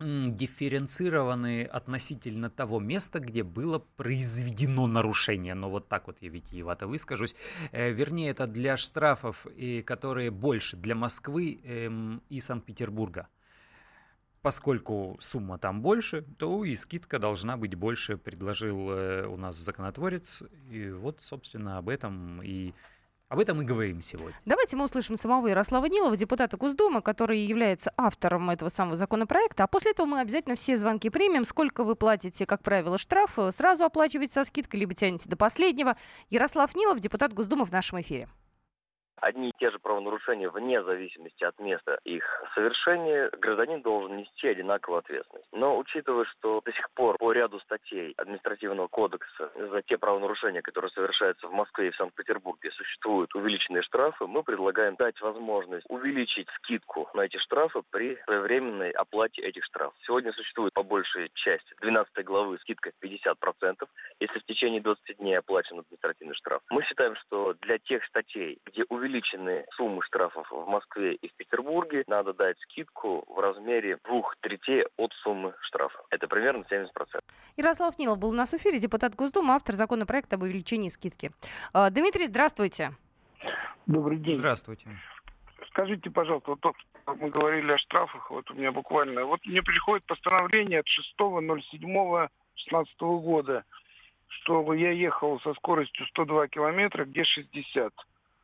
дифференцированы 0.00 1.64
относительно 1.64 2.50
того 2.50 2.78
места, 2.78 3.18
где 3.18 3.42
было 3.42 3.80
произведено 3.96 4.86
нарушение. 4.86 5.54
Но 5.54 5.70
вот 5.70 5.88
так 5.88 6.06
вот 6.06 6.18
я 6.20 6.28
витиевато 6.28 6.86
выскажусь. 6.86 7.34
Э, 7.72 7.90
вернее, 7.90 8.30
это 8.30 8.46
для 8.46 8.76
штрафов, 8.76 9.46
которые 9.84 10.30
больше 10.30 10.76
для 10.76 10.94
Москвы 10.94 11.60
эм, 11.64 12.22
и 12.28 12.40
Санкт-Петербурга. 12.40 13.28
Поскольку 14.40 15.18
сумма 15.20 15.58
там 15.58 15.82
больше, 15.82 16.22
то 16.38 16.64
и 16.64 16.76
скидка 16.76 17.18
должна 17.18 17.56
быть 17.56 17.74
больше, 17.74 18.16
предложил 18.16 18.90
э, 18.92 19.26
у 19.26 19.36
нас 19.36 19.56
законотворец. 19.56 20.44
И 20.70 20.90
вот, 20.90 21.18
собственно, 21.22 21.78
об 21.78 21.88
этом 21.88 22.40
и 22.42 22.72
об 23.28 23.40
этом 23.40 23.58
мы 23.58 23.64
говорим 23.64 24.02
сегодня. 24.02 24.34
Давайте 24.44 24.76
мы 24.76 24.84
услышим 24.84 25.16
самого 25.16 25.46
Ярослава 25.48 25.86
Нилова, 25.86 26.16
депутата 26.16 26.56
Госдумы, 26.56 27.02
который 27.02 27.40
является 27.40 27.92
автором 27.96 28.48
этого 28.50 28.68
самого 28.68 28.96
законопроекта. 28.96 29.64
А 29.64 29.66
после 29.66 29.90
этого 29.90 30.06
мы 30.06 30.20
обязательно 30.20 30.54
все 30.54 30.76
звонки 30.76 31.10
примем. 31.10 31.44
Сколько 31.44 31.84
вы 31.84 31.94
платите, 31.94 32.46
как 32.46 32.62
правило, 32.62 32.98
штраф, 32.98 33.38
сразу 33.52 33.84
оплачиваете 33.84 34.32
со 34.32 34.44
скидкой, 34.44 34.80
либо 34.80 34.94
тянете 34.94 35.28
до 35.28 35.36
последнего. 35.36 35.96
Ярослав 36.30 36.74
Нилов, 36.74 37.00
депутат 37.00 37.32
Госдумы 37.32 37.64
в 37.64 37.72
нашем 37.72 38.00
эфире 38.00 38.28
одни 39.20 39.50
и 39.50 39.52
те 39.58 39.70
же 39.70 39.78
правонарушения 39.78 40.50
вне 40.50 40.82
зависимости 40.82 41.44
от 41.44 41.58
места 41.58 41.98
их 42.04 42.24
совершения, 42.54 43.30
гражданин 43.38 43.82
должен 43.82 44.16
нести 44.16 44.48
одинаковую 44.48 45.00
ответственность. 45.00 45.48
Но 45.52 45.78
учитывая, 45.78 46.24
что 46.24 46.60
до 46.64 46.72
сих 46.72 46.90
пор 46.92 47.16
по 47.18 47.32
ряду 47.32 47.60
статей 47.60 48.14
административного 48.16 48.88
кодекса 48.88 49.50
за 49.56 49.82
те 49.82 49.98
правонарушения, 49.98 50.62
которые 50.62 50.90
совершаются 50.90 51.48
в 51.48 51.52
Москве 51.52 51.88
и 51.88 51.90
в 51.90 51.96
Санкт-Петербурге, 51.96 52.70
существуют 52.72 53.34
увеличенные 53.34 53.82
штрафы, 53.82 54.26
мы 54.26 54.42
предлагаем 54.42 54.96
дать 54.96 55.20
возможность 55.20 55.86
увеличить 55.88 56.48
скидку 56.56 57.08
на 57.14 57.22
эти 57.22 57.36
штрафы 57.38 57.82
при 57.90 58.16
своевременной 58.24 58.90
оплате 58.90 59.42
этих 59.42 59.64
штрафов. 59.64 59.94
Сегодня 60.06 60.32
существует 60.32 60.72
по 60.74 60.82
большей 60.82 61.30
части 61.34 61.74
12 61.80 62.24
главы 62.24 62.58
скидка 62.58 62.92
50%, 63.02 63.88
если 64.20 64.38
в 64.38 64.44
течение 64.44 64.80
20 64.80 65.18
дней 65.18 65.38
оплачен 65.38 65.78
административный 65.78 66.34
штраф. 66.34 66.62
Мы 66.70 66.82
считаем, 66.84 67.16
что 67.16 67.54
для 67.60 67.78
тех 67.78 68.04
статей, 68.06 68.58
где 68.66 68.84
увеличение 68.88 69.07
увеличены 69.08 69.64
суммы 69.76 70.02
штрафов 70.02 70.46
в 70.50 70.66
Москве 70.66 71.14
и 71.14 71.28
в 71.28 71.34
Петербурге, 71.34 72.04
надо 72.06 72.32
дать 72.34 72.58
скидку 72.60 73.24
в 73.26 73.38
размере 73.40 73.98
двух 74.04 74.36
третей 74.40 74.84
от 74.96 75.12
суммы 75.22 75.54
штрафа. 75.62 75.98
Это 76.10 76.28
примерно 76.28 76.64
70%. 76.70 76.88
Ярослав 77.56 77.98
Нилов 77.98 78.18
был 78.18 78.30
у 78.30 78.34
нас 78.34 78.52
в 78.52 78.56
эфире, 78.56 78.78
депутат 78.78 79.14
Госдумы, 79.14 79.54
автор 79.54 79.74
законопроекта 79.74 80.36
об 80.36 80.42
увеличении 80.42 80.88
скидки. 80.88 81.30
А, 81.72 81.90
Дмитрий, 81.90 82.26
здравствуйте. 82.26 82.92
Добрый 83.86 84.18
день. 84.18 84.38
Здравствуйте. 84.38 84.90
Скажите, 85.70 86.10
пожалуйста, 86.10 86.50
вот 86.50 86.76
мы 87.20 87.30
говорили 87.30 87.72
о 87.72 87.78
штрафах, 87.78 88.30
вот 88.30 88.50
у 88.50 88.54
меня 88.54 88.72
буквально, 88.72 89.24
вот 89.24 89.40
мне 89.46 89.62
приходит 89.62 90.04
постановление 90.04 90.80
от 90.80 90.86
6.07.16 91.20 92.86
года, 92.98 93.64
что 94.28 94.74
я 94.74 94.90
ехал 94.90 95.40
со 95.40 95.54
скоростью 95.54 96.06
102 96.06 96.48
километра, 96.48 97.04
где 97.04 97.24
60. 97.24 97.94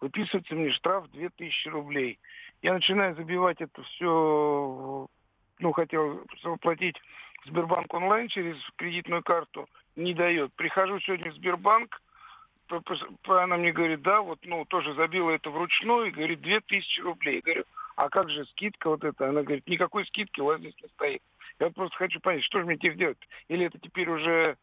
Выписывается 0.01 0.55
мне 0.55 0.73
штраф 0.73 1.11
2000 1.11 1.69
рублей. 1.69 2.19
Я 2.63 2.75
начинаю 2.75 3.15
забивать 3.15 3.61
это 3.61 3.83
все, 3.83 5.07
ну, 5.59 5.73
хотел 5.73 6.25
заплатить 6.43 6.97
Сбербанк 7.47 7.93
онлайн 7.93 8.29
через 8.29 8.57
кредитную 8.77 9.23
карту, 9.23 9.69
не 9.97 10.15
дает. 10.15 10.53
Прихожу 10.55 10.99
сегодня 11.01 11.31
в 11.31 11.35
Сбербанк, 11.35 12.01
она 13.27 13.57
мне 13.57 13.73
говорит, 13.73 14.03
да, 14.03 14.23
вот, 14.23 14.39
ну, 14.45 14.65
тоже 14.65 14.95
забила 14.95 15.31
это 15.31 15.51
вручную, 15.51 16.07
и 16.07 16.11
говорит, 16.11 16.41
2000 16.41 17.01
рублей. 17.01 17.37
Я 17.37 17.43
говорю, 17.43 17.65
а 17.97 18.09
как 18.09 18.31
же 18.31 18.45
скидка 18.47 18.89
вот 18.89 19.05
эта? 19.05 19.29
Она 19.29 19.43
говорит, 19.43 19.69
никакой 19.69 20.07
скидки 20.07 20.41
у 20.41 20.47
вас 20.47 20.59
здесь 20.61 20.75
не 20.83 20.89
стоит. 20.89 21.23
Я 21.61 21.71
просто 21.71 21.97
хочу 21.97 22.21
понять, 22.21 22.45
что 22.45 22.59
же 22.59 22.67
мне 22.67 22.77
теперь 22.77 22.97
делать? 22.97 23.29
Или 23.49 23.67
это 23.67 23.79
теперь 23.79 24.09
уже 24.09 24.57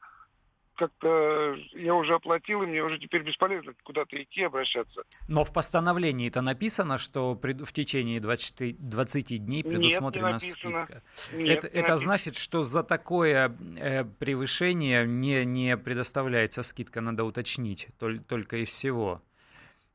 как-то 0.82 1.56
я 1.74 1.94
уже 1.94 2.16
оплатил, 2.16 2.64
и 2.64 2.66
мне 2.66 2.84
уже 2.84 2.98
теперь 2.98 3.22
бесполезно 3.22 3.74
куда-то 3.84 4.20
идти, 4.22 4.42
обращаться. 4.42 5.04
Но 5.28 5.44
в 5.44 5.54
постановлении 5.54 6.28
это 6.28 6.42
написано, 6.42 6.98
что 6.98 7.36
в 7.36 7.72
течение 7.72 8.20
20, 8.20 8.90
20 8.90 9.46
дней 9.46 9.64
предусмотрена 9.64 10.34
Нет, 10.34 10.42
не 10.42 10.50
скидка. 10.50 11.04
Нет, 11.34 11.64
это, 11.66 11.70
не 11.70 11.84
это 11.84 11.98
значит, 11.98 12.36
что 12.36 12.64
за 12.64 12.82
такое 12.82 13.56
э, 13.78 14.06
превышение 14.06 15.06
не, 15.06 15.46
не 15.46 15.78
предоставляется 15.78 16.64
скидка, 16.64 17.00
надо 17.00 17.26
уточнить 17.26 17.90
только 18.00 18.58
и 18.58 18.66
всего. 18.66 19.22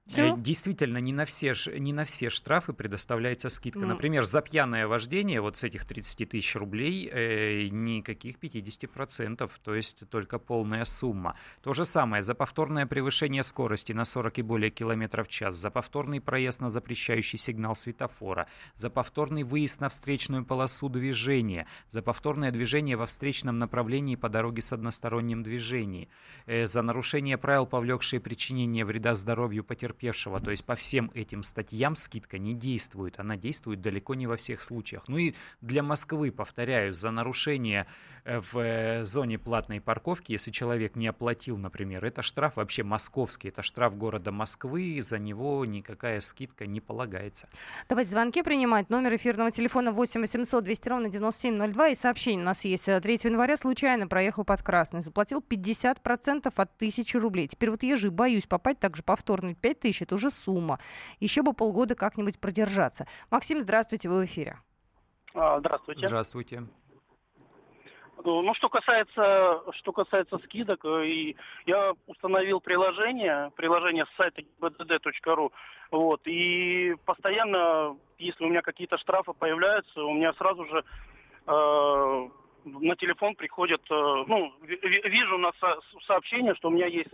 Все? 0.06 0.34
Э, 0.34 0.38
действительно, 0.38 0.98
не 0.98 1.12
на, 1.12 1.24
все, 1.24 1.54
не 1.78 1.92
на 1.92 2.04
все 2.04 2.30
штрафы 2.30 2.72
предоставляется 2.72 3.48
скидка. 3.48 3.80
Mm. 3.80 3.86
Например, 3.86 4.24
за 4.24 4.40
пьяное 4.40 4.86
вождение 4.86 5.40
вот 5.40 5.56
с 5.56 5.64
этих 5.64 5.84
30 5.84 6.28
тысяч 6.28 6.54
рублей 6.54 7.10
э, 7.12 7.68
никаких 7.70 8.38
50%, 8.38 9.50
то 9.62 9.74
есть 9.74 10.08
только 10.08 10.38
полная 10.38 10.84
сумма. 10.84 11.36
То 11.60 11.72
же 11.72 11.84
самое 11.84 12.22
за 12.22 12.34
повторное 12.34 12.86
превышение 12.86 13.42
скорости 13.42 13.92
на 13.92 14.04
40 14.04 14.38
и 14.38 14.42
более 14.42 14.70
километров 14.70 15.26
в 15.26 15.30
час, 15.30 15.56
за 15.56 15.70
повторный 15.70 16.20
проезд 16.20 16.60
на 16.60 16.70
запрещающий 16.70 17.38
сигнал 17.38 17.74
светофора, 17.74 18.46
за 18.74 18.90
повторный 18.90 19.42
выезд 19.42 19.80
на 19.80 19.88
встречную 19.88 20.44
полосу 20.44 20.88
движения, 20.88 21.66
за 21.88 22.00
повторное 22.00 22.52
движение 22.52 22.96
во 22.96 23.06
встречном 23.06 23.58
направлении 23.58 24.14
по 24.14 24.28
дороге 24.28 24.62
с 24.62 24.72
односторонним 24.72 25.42
движением, 25.42 26.08
э, 26.46 26.66
за 26.66 26.82
нарушение 26.82 27.38
правил, 27.38 27.66
повлекшие 27.66 28.20
причинение 28.20 28.84
вреда 28.84 29.14
здоровью 29.14 29.64
потерпевшего, 29.64 29.95
потерпевшего. 29.96 30.40
То 30.40 30.50
есть 30.50 30.64
по 30.64 30.74
всем 30.74 31.10
этим 31.14 31.42
статьям 31.42 31.96
скидка 31.96 32.38
не 32.38 32.54
действует. 32.54 33.18
Она 33.18 33.36
действует 33.36 33.80
далеко 33.80 34.14
не 34.14 34.26
во 34.26 34.36
всех 34.36 34.60
случаях. 34.60 35.04
Ну 35.08 35.18
и 35.18 35.34
для 35.60 35.82
Москвы, 35.82 36.30
повторяю, 36.30 36.92
за 36.92 37.10
нарушение 37.10 37.86
э, 38.24 38.40
в 38.40 38.58
э, 38.58 39.04
зоне 39.04 39.38
платной 39.38 39.80
парковки, 39.80 40.32
если 40.32 40.50
человек 40.50 40.96
не 40.96 41.08
оплатил, 41.08 41.56
например, 41.56 42.04
это 42.04 42.22
штраф 42.22 42.56
вообще 42.56 42.82
московский, 42.82 43.48
это 43.48 43.62
штраф 43.62 43.96
города 43.96 44.30
Москвы, 44.30 45.00
за 45.02 45.18
него 45.18 45.64
никакая 45.64 46.20
скидка 46.20 46.66
не 46.66 46.80
полагается. 46.80 47.48
Давайте 47.88 48.10
звонки 48.10 48.42
принимать. 48.42 48.90
Номер 48.90 49.16
эфирного 49.16 49.50
телефона 49.50 49.92
8 49.92 50.20
800 50.20 50.64
200 50.64 50.88
ровно 50.88 51.08
9702. 51.08 51.88
И 51.88 51.94
сообщение 51.94 52.42
у 52.42 52.46
нас 52.46 52.64
есть. 52.64 52.84
3 52.84 53.00
января 53.24 53.56
случайно 53.56 54.06
проехал 54.06 54.44
под 54.44 54.62
красный. 54.62 55.00
Заплатил 55.00 55.40
50% 55.40 56.52
от 56.54 56.70
1000 56.76 57.20
рублей. 57.20 57.48
Теперь 57.48 57.70
вот 57.70 57.82
езжу, 57.82 58.10
боюсь 58.10 58.46
попасть 58.46 58.80
также 58.80 59.02
повторно 59.02 59.54
5 59.54 59.85
тысяч, 59.86 60.02
это 60.02 60.16
уже 60.16 60.30
сумма. 60.30 60.78
Еще 61.20 61.42
бы 61.42 61.52
полгода 61.52 61.94
как-нибудь 61.94 62.40
продержаться. 62.40 63.06
Максим, 63.30 63.60
здравствуйте, 63.60 64.08
вы 64.08 64.22
в 64.22 64.24
эфире. 64.24 64.58
А, 65.34 65.58
здравствуйте. 65.60 66.06
Здравствуйте. 66.06 66.62
Ну, 68.24 68.42
ну, 68.42 68.54
что 68.54 68.68
касается, 68.68 69.62
что 69.72 69.92
касается 69.92 70.38
скидок, 70.38 70.84
э, 70.84 71.06
и 71.06 71.36
я 71.66 71.92
установил 72.06 72.60
приложение, 72.60 73.52
приложение 73.54 74.04
с 74.06 74.16
сайта 74.16 74.42
bdd.ru, 74.60 75.52
вот, 75.92 76.20
и 76.24 76.96
постоянно, 77.04 77.96
если 78.18 78.44
у 78.44 78.48
меня 78.48 78.62
какие-то 78.62 78.98
штрафы 78.98 79.32
появляются, 79.32 80.02
у 80.02 80.12
меня 80.14 80.32
сразу 80.32 80.64
же 80.64 80.82
э, 81.46 82.28
на 82.64 82.96
телефон 82.96 83.36
приходит, 83.36 83.82
э, 83.90 84.24
ну, 84.26 84.52
вижу 84.62 85.38
на 85.38 85.52
со- 85.60 85.78
сообщение, 86.06 86.56
что 86.56 86.68
у 86.68 86.72
меня 86.72 86.86
есть 86.86 87.12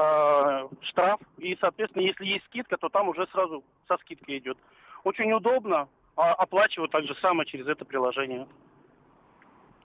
э, 0.00 0.68
штраф. 0.82 1.20
И, 1.38 1.56
соответственно, 1.60 2.02
если 2.02 2.24
есть 2.24 2.44
скидка, 2.46 2.76
то 2.76 2.88
там 2.88 3.08
уже 3.08 3.26
сразу 3.28 3.64
со 3.88 3.96
скидкой 3.98 4.38
идет. 4.38 4.58
Очень 5.04 5.32
удобно. 5.32 5.88
А 6.16 6.34
оплачиваю 6.34 6.88
так 6.88 7.04
же 7.04 7.14
самое 7.16 7.48
через 7.48 7.66
это 7.66 7.84
приложение. 7.84 8.46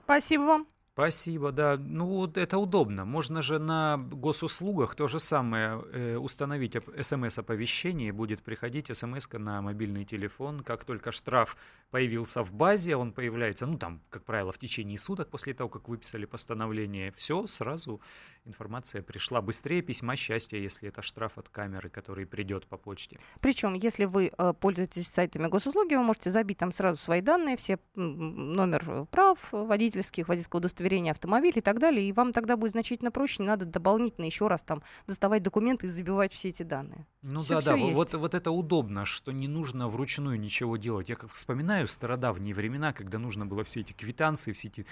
Спасибо 0.04 0.42
вам. 0.42 0.66
Спасибо, 0.96 1.52
да. 1.52 1.76
Ну, 1.78 2.06
вот 2.06 2.38
это 2.38 2.56
удобно. 2.56 3.04
Можно 3.04 3.42
же 3.42 3.58
на 3.58 3.98
госуслугах 3.98 4.94
то 4.94 5.08
же 5.08 5.18
самое 5.18 5.82
э, 5.92 6.16
установить 6.16 6.74
смс-оповещение, 6.74 8.12
будет 8.12 8.42
приходить 8.42 8.96
смс 8.96 9.28
на 9.32 9.60
мобильный 9.60 10.06
телефон. 10.06 10.60
Как 10.60 10.86
только 10.86 11.12
штраф 11.12 11.58
появился 11.90 12.42
в 12.42 12.54
базе, 12.54 12.96
он 12.96 13.12
появляется, 13.12 13.66
ну, 13.66 13.76
там, 13.76 14.00
как 14.08 14.24
правило, 14.24 14.52
в 14.52 14.58
течение 14.58 14.96
суток 14.96 15.28
после 15.28 15.52
того, 15.52 15.68
как 15.68 15.86
выписали 15.86 16.24
постановление, 16.24 17.12
все, 17.12 17.46
сразу 17.46 18.00
информация 18.46 19.02
пришла 19.02 19.42
быстрее 19.42 19.82
письма 19.82 20.16
счастья, 20.16 20.56
если 20.58 20.88
это 20.88 21.02
штраф 21.02 21.38
от 21.38 21.48
камеры, 21.48 21.88
который 21.88 22.26
придет 22.26 22.66
по 22.66 22.76
почте. 22.76 23.18
Причем, 23.40 23.74
если 23.74 24.04
вы 24.04 24.32
э, 24.36 24.52
пользуетесь 24.58 25.08
сайтами 25.08 25.48
госуслуги, 25.48 25.94
вы 25.94 26.02
можете 26.02 26.30
забить 26.30 26.58
там 26.58 26.72
сразу 26.72 27.02
свои 27.02 27.20
данные, 27.20 27.56
все 27.56 27.78
номер 27.94 29.06
прав 29.10 29.38
водительских, 29.50 30.28
водительского 30.28 30.60
удостоверения, 30.60 31.12
автомобиля 31.12 31.58
и 31.58 31.60
так 31.60 31.78
далее, 31.78 32.08
и 32.08 32.12
вам 32.12 32.32
тогда 32.32 32.56
будет 32.56 32.72
значительно 32.72 33.10
проще, 33.10 33.42
не 33.42 33.48
надо 33.48 33.64
дополнительно 33.64 34.24
еще 34.24 34.46
раз 34.46 34.62
там 34.62 34.82
доставать 35.06 35.42
документы 35.42 35.86
и 35.86 35.88
забивать 35.88 36.32
все 36.32 36.48
эти 36.48 36.62
данные. 36.62 37.06
Ну 37.22 37.40
все, 37.40 37.54
да, 37.54 37.60
все 37.60 37.70
да, 37.70 37.76
есть. 37.76 37.96
вот, 37.96 38.14
вот 38.14 38.34
это 38.34 38.50
удобно, 38.50 39.04
что 39.04 39.32
не 39.32 39.48
нужно 39.48 39.88
вручную 39.88 40.38
ничего 40.38 40.76
делать. 40.76 41.08
Я 41.08 41.16
как 41.16 41.32
вспоминаю 41.32 41.88
стародавние 41.88 42.54
времена, 42.54 42.92
когда 42.92 43.18
нужно 43.18 43.46
было 43.46 43.64
все 43.64 43.80
эти 43.80 43.92
квитанции, 43.92 44.52
все 44.52 44.68
эти 44.68 44.86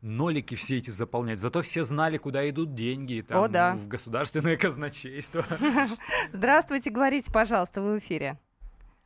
нолики, 0.00 0.54
все 0.54 0.78
эти 0.78 0.90
заполнять. 0.90 1.38
Зато 1.38 1.62
все 1.62 1.82
знали, 1.84 2.16
куда 2.16 2.48
идут 2.48 2.55
деньги 2.64 3.20
там, 3.20 3.44
О, 3.44 3.48
да. 3.48 3.74
в 3.74 3.86
государственное 3.88 4.56
казначейство. 4.56 5.44
Здравствуйте, 6.32 6.90
говорите, 6.90 7.30
пожалуйста, 7.30 7.82
вы 7.82 7.96
в 7.96 7.98
эфире. 7.98 8.38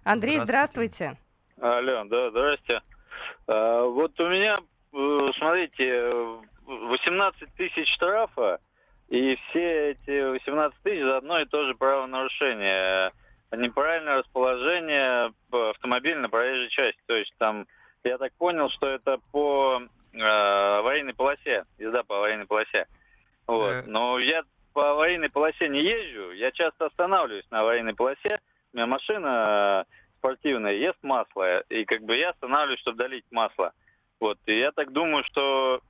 Андрей, 0.05 0.39
здравствуйте. 0.39 1.19
Алло, 1.61 2.05
да, 2.05 2.31
здрасте. 2.31 2.81
А, 3.47 3.85
вот 3.85 4.19
у 4.19 4.29
меня 4.29 4.61
Э, 4.93 5.31
смотрите, 5.37 6.13
18 6.67 7.55
тысяч 7.55 7.93
штрафа, 7.95 8.61
и 9.09 9.37
все 9.49 9.91
эти 9.91 10.31
18 10.31 10.79
тысяч 10.83 11.03
за 11.03 11.19
одно 11.19 11.41
и 11.41 11.45
то 11.45 11.65
же 11.67 11.75
правонарушение. 11.75 13.13
Неправильное 13.53 14.19
расположение 14.19 15.33
автомобиля 15.51 16.21
на 16.21 16.29
проезжей 16.29 16.69
части. 16.69 17.01
То 17.07 17.17
есть 17.17 17.35
там, 17.39 17.67
я 18.05 18.19
так 18.19 18.33
понял, 18.35 18.69
что 18.71 18.89
это 18.89 19.19
по 19.33 19.83
э, 20.13 20.19
аварийной 20.21 21.15
полосе, 21.15 21.65
езда 21.79 22.05
по 22.05 22.19
аварийной 22.19 22.47
полосе. 22.47 22.87
Вот. 23.51 23.71
Э. 23.71 23.83
Но 23.87 24.19
я 24.19 24.43
по 24.73 24.93
аварийной 24.93 25.31
полосе 25.31 25.69
не 25.69 25.83
езжу, 25.83 26.33
я 26.33 26.53
часто 26.53 26.87
останавливаюсь 26.87 27.51
на 27.51 27.61
аварийной 27.61 27.95
полосе, 27.95 28.41
у 28.73 28.77
меня 28.77 28.87
машина 28.87 29.85
спортивная, 30.19 30.73
ест 30.73 30.99
масло, 31.03 31.61
и 31.69 31.85
как 31.85 32.03
бы 32.03 32.17
я 32.17 32.31
останавливаюсь, 32.31 32.81
чтобы 32.81 32.99
долить 32.99 33.25
масло. 33.31 33.73
Вот, 34.21 34.39
и 34.47 34.59
я 34.59 34.71
так 34.71 34.93
думаю, 34.93 35.25
что 35.25 35.81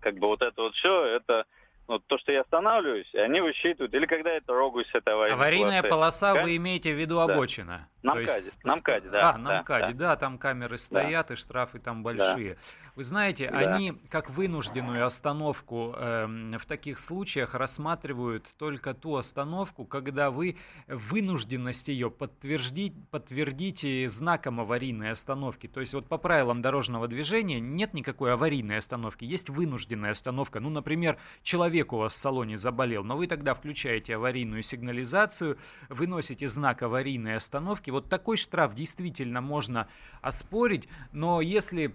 как 0.00 0.14
бы 0.14 0.26
вот 0.26 0.42
это 0.42 0.62
вот 0.62 0.74
все, 0.74 1.04
это 1.04 1.44
ну, 1.88 1.98
то, 2.00 2.18
что 2.18 2.32
я 2.32 2.42
останавливаюсь, 2.42 3.12
они 3.14 3.40
высчитывают, 3.40 3.94
или 3.94 4.04
когда 4.04 4.34
я 4.34 4.40
трогаюсь 4.40 4.86
с 4.88 4.94
этой 4.94 5.14
аварийной 5.14 5.40
Аварийная 5.40 5.82
полоса, 5.82 6.34
вы 6.34 6.56
имеете 6.56 6.92
в 6.92 6.98
виду 6.98 7.16
да. 7.16 7.32
обочина? 7.32 7.88
На 8.02 8.14
МКАДе, 8.14 8.44
есть... 8.44 8.64
на 8.64 8.76
МКАДе, 8.76 9.08
да. 9.08 9.30
А, 9.30 9.38
на 9.38 9.60
МКАДе, 9.62 9.94
да, 9.94 10.08
да, 10.10 10.16
там 10.16 10.38
камеры 10.38 10.76
стоят, 10.76 11.28
да. 11.28 11.34
и 11.34 11.36
штрафы 11.36 11.78
там 11.78 12.02
большие. 12.02 12.58
Вы 12.98 13.04
знаете, 13.04 13.48
да. 13.48 13.58
они 13.58 13.92
как 14.08 14.28
вынужденную 14.28 15.06
остановку 15.06 15.94
э, 15.96 16.26
в 16.58 16.66
таких 16.66 16.98
случаях 16.98 17.54
рассматривают 17.54 18.52
только 18.58 18.92
ту 18.92 19.14
остановку, 19.14 19.84
когда 19.84 20.32
вы 20.32 20.56
вынужденность 20.88 21.86
ее 21.86 22.10
подтвердить, 22.10 22.94
подтвердите 23.12 24.08
знаком 24.08 24.60
аварийной 24.60 25.12
остановки. 25.12 25.68
То 25.68 25.78
есть 25.78 25.94
вот 25.94 26.08
по 26.08 26.18
правилам 26.18 26.60
дорожного 26.60 27.06
движения 27.06 27.60
нет 27.60 27.94
никакой 27.94 28.32
аварийной 28.32 28.78
остановки, 28.78 29.24
есть 29.24 29.48
вынужденная 29.48 30.10
остановка. 30.10 30.58
Ну, 30.58 30.68
например, 30.68 31.18
человек 31.44 31.92
у 31.92 31.98
вас 31.98 32.14
в 32.14 32.16
салоне 32.16 32.58
заболел, 32.58 33.04
но 33.04 33.16
вы 33.16 33.28
тогда 33.28 33.54
включаете 33.54 34.16
аварийную 34.16 34.64
сигнализацию, 34.64 35.56
выносите 35.88 36.48
знак 36.48 36.82
аварийной 36.82 37.36
остановки. 37.36 37.90
Вот 37.90 38.08
такой 38.08 38.36
штраф 38.36 38.74
действительно 38.74 39.40
можно 39.40 39.86
оспорить, 40.20 40.88
но 41.12 41.40
если 41.40 41.94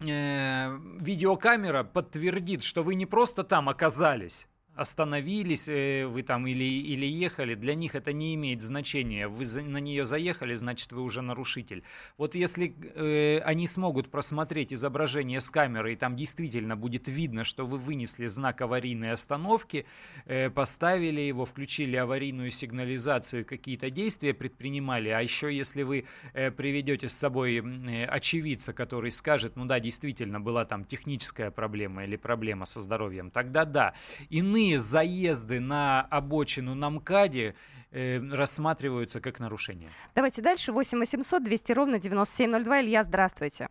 видеокамера 0.00 1.84
подтвердит, 1.84 2.62
что 2.62 2.82
вы 2.82 2.94
не 2.94 3.06
просто 3.06 3.44
там 3.44 3.68
оказались, 3.68 4.46
остановились 4.74 5.68
э, 5.68 6.06
вы 6.06 6.22
там 6.22 6.46
или, 6.46 6.64
или 6.64 7.06
ехали, 7.06 7.54
для 7.54 7.74
них 7.74 7.94
это 7.94 8.12
не 8.12 8.34
имеет 8.34 8.62
значения. 8.62 9.28
Вы 9.28 9.44
на 9.62 9.78
нее 9.78 10.04
заехали, 10.04 10.54
значит, 10.54 10.92
вы 10.92 11.02
уже 11.02 11.22
нарушитель. 11.22 11.82
Вот 12.16 12.34
если 12.34 12.74
э, 12.94 13.40
они 13.40 13.66
смогут 13.66 14.10
просмотреть 14.10 14.72
изображение 14.72 15.40
с 15.40 15.50
камеры, 15.50 15.92
и 15.92 15.96
там 15.96 16.16
действительно 16.16 16.76
будет 16.76 17.08
видно, 17.08 17.44
что 17.44 17.66
вы 17.66 17.78
вынесли 17.78 18.26
знак 18.26 18.60
аварийной 18.60 19.12
остановки, 19.12 19.86
э, 20.24 20.50
поставили 20.50 21.20
его, 21.20 21.44
включили 21.44 21.96
аварийную 21.96 22.50
сигнализацию, 22.50 23.44
какие-то 23.44 23.90
действия 23.90 24.32
предпринимали, 24.32 25.08
а 25.08 25.20
еще 25.20 25.54
если 25.54 25.82
вы 25.82 26.06
э, 26.32 26.50
приведете 26.50 27.08
с 27.08 27.12
собой 27.12 27.56
э, 27.58 28.04
очевидца, 28.06 28.72
который 28.72 29.10
скажет, 29.10 29.56
ну 29.56 29.64
да, 29.66 29.80
действительно 29.80 30.40
была 30.40 30.64
там 30.64 30.84
техническая 30.84 31.50
проблема 31.50 32.04
или 32.04 32.16
проблема 32.16 32.66
со 32.66 32.80
здоровьем, 32.80 33.30
тогда 33.30 33.64
да. 33.64 33.94
Иные 34.28 34.59
иные 34.60 34.78
заезды 34.78 35.60
на 35.60 36.02
обочину 36.10 36.74
на 36.74 36.90
МКАДе 36.90 37.54
э, 37.90 38.18
рассматриваются 38.18 39.20
как 39.20 39.40
нарушение. 39.40 39.90
Давайте 40.14 40.42
дальше. 40.42 40.72
8 40.72 40.98
800 40.98 41.42
200 41.42 41.72
ровно 41.72 41.98
9702. 41.98 42.80
Илья, 42.82 43.02
здравствуйте. 43.02 43.68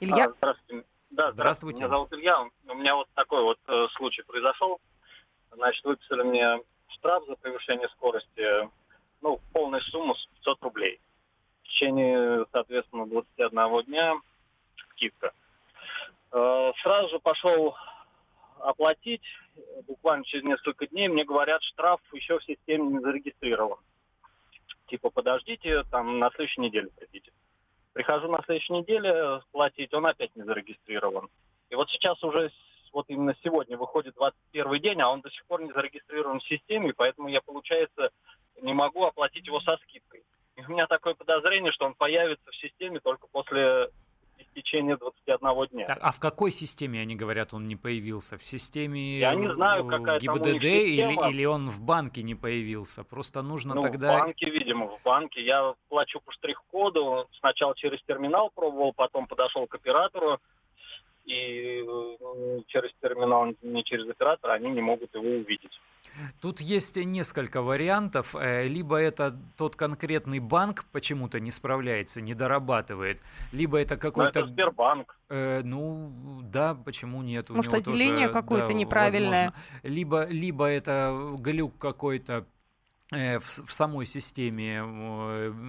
Илья? 0.00 0.26
А, 0.26 0.32
здравствуйте. 0.36 0.84
Да, 1.10 1.28
здравствуйте. 1.28 1.78
Меня 1.78 1.88
зовут 1.88 2.12
Илья. 2.12 2.48
У 2.68 2.74
меня 2.74 2.96
вот 2.96 3.08
такой 3.14 3.42
вот 3.42 3.58
э, 3.66 3.86
случай 3.96 4.22
произошел. 4.22 4.80
Значит, 5.52 5.84
выписали 5.84 6.22
мне 6.22 6.60
штраф 6.88 7.24
за 7.26 7.36
превышение 7.36 7.88
скорости, 7.88 8.68
ну, 9.22 9.40
полная 9.52 9.80
сумма 9.80 10.14
500 10.36 10.62
рублей. 10.62 11.00
В 11.62 11.68
течение, 11.68 12.46
соответственно, 12.52 13.06
21 13.06 13.84
дня 13.84 14.14
скидка. 14.92 15.32
Э, 16.32 16.72
сразу 16.82 17.08
же 17.08 17.18
пошел 17.18 17.74
оплатить. 18.62 19.22
Буквально 19.86 20.24
через 20.24 20.44
несколько 20.44 20.86
дней 20.86 21.08
мне 21.08 21.24
говорят, 21.24 21.62
штраф 21.62 22.00
еще 22.12 22.38
в 22.38 22.44
системе 22.44 22.88
не 22.88 23.00
зарегистрирован. 23.00 23.78
Типа, 24.88 25.10
подождите, 25.10 25.84
там 25.84 26.18
на 26.18 26.30
следующей 26.30 26.62
неделе 26.62 26.88
придите. 26.96 27.30
Прихожу 27.92 28.28
на 28.30 28.42
следующей 28.44 28.72
неделе 28.72 29.42
платить, 29.52 29.92
он 29.92 30.06
опять 30.06 30.34
не 30.36 30.44
зарегистрирован. 30.44 31.28
И 31.70 31.74
вот 31.74 31.90
сейчас 31.90 32.22
уже, 32.22 32.50
вот 32.92 33.06
именно 33.08 33.34
сегодня 33.42 33.76
выходит 33.76 34.14
21 34.14 34.80
день, 34.80 35.00
а 35.00 35.10
он 35.10 35.20
до 35.20 35.30
сих 35.30 35.44
пор 35.46 35.62
не 35.62 35.72
зарегистрирован 35.72 36.40
в 36.40 36.48
системе, 36.48 36.94
поэтому 36.96 37.28
я, 37.28 37.42
получается, 37.42 38.10
не 38.62 38.72
могу 38.72 39.04
оплатить 39.04 39.46
его 39.46 39.60
со 39.60 39.76
скидкой. 39.78 40.22
И 40.56 40.64
у 40.64 40.70
меня 40.70 40.86
такое 40.86 41.14
подозрение, 41.14 41.72
что 41.72 41.86
он 41.86 41.94
появится 41.94 42.50
в 42.50 42.56
системе 42.56 43.00
только 43.00 43.26
после 43.28 43.90
течение 44.54 44.96
21 44.96 45.66
дня. 45.68 45.86
Так, 45.86 45.98
а 46.00 46.12
в 46.12 46.20
какой 46.20 46.50
системе, 46.50 47.00
они 47.00 47.14
говорят, 47.14 47.54
он 47.54 47.66
не 47.66 47.76
появился? 47.76 48.38
В 48.38 48.44
системе 48.44 49.18
Я 49.18 49.34
не 49.34 49.52
знаю, 49.52 49.86
какая 49.86 50.18
ГИБДД 50.20 50.64
или, 50.64 51.30
или 51.30 51.44
он 51.44 51.70
в 51.70 51.80
банке 51.80 52.22
не 52.22 52.34
появился? 52.34 53.04
Просто 53.04 53.42
нужно 53.42 53.74
ну, 53.74 53.82
тогда... 53.82 54.16
в 54.16 54.20
банке, 54.20 54.50
видимо, 54.50 54.86
в 54.86 55.02
банке. 55.02 55.44
Я 55.44 55.74
плачу 55.88 56.20
по 56.20 56.32
штрих-коду. 56.32 57.28
Сначала 57.38 57.74
через 57.76 58.02
терминал 58.02 58.50
пробовал, 58.54 58.92
потом 58.92 59.26
подошел 59.26 59.66
к 59.66 59.74
оператору. 59.74 60.38
И 61.28 61.84
э, 61.86 62.60
через 62.68 62.90
терминал, 63.02 63.54
не 63.62 63.84
через 63.84 64.08
оператора, 64.08 64.54
они 64.54 64.70
не 64.70 64.80
могут 64.80 65.14
его 65.14 65.28
увидеть. 65.28 65.78
Тут 66.40 66.60
есть 66.60 66.96
несколько 66.96 67.60
вариантов. 67.60 68.34
Э, 68.34 68.66
либо 68.66 68.96
это 68.96 69.36
тот 69.56 69.76
конкретный 69.76 70.38
банк 70.40 70.86
почему-то 70.90 71.38
не 71.38 71.50
справляется, 71.50 72.22
не 72.22 72.34
дорабатывает, 72.34 73.20
либо 73.52 73.78
это 73.78 73.96
какой-то... 73.98 74.40
это 74.40 74.48
Сбербанк. 74.48 75.18
Э, 75.28 75.60
ну, 75.62 76.12
да, 76.42 76.74
почему 76.74 77.22
нет? 77.22 77.50
Может, 77.50 77.74
отделение 77.74 78.28
какое-то 78.28 78.68
да, 78.68 78.72
неправильное. 78.72 79.52
Либо, 79.82 80.24
либо 80.24 80.64
это 80.64 81.36
глюк 81.38 81.76
какой-то 81.78 82.46
в, 83.10 83.66
в 83.66 83.72
самой 83.72 84.06
системе 84.06 84.82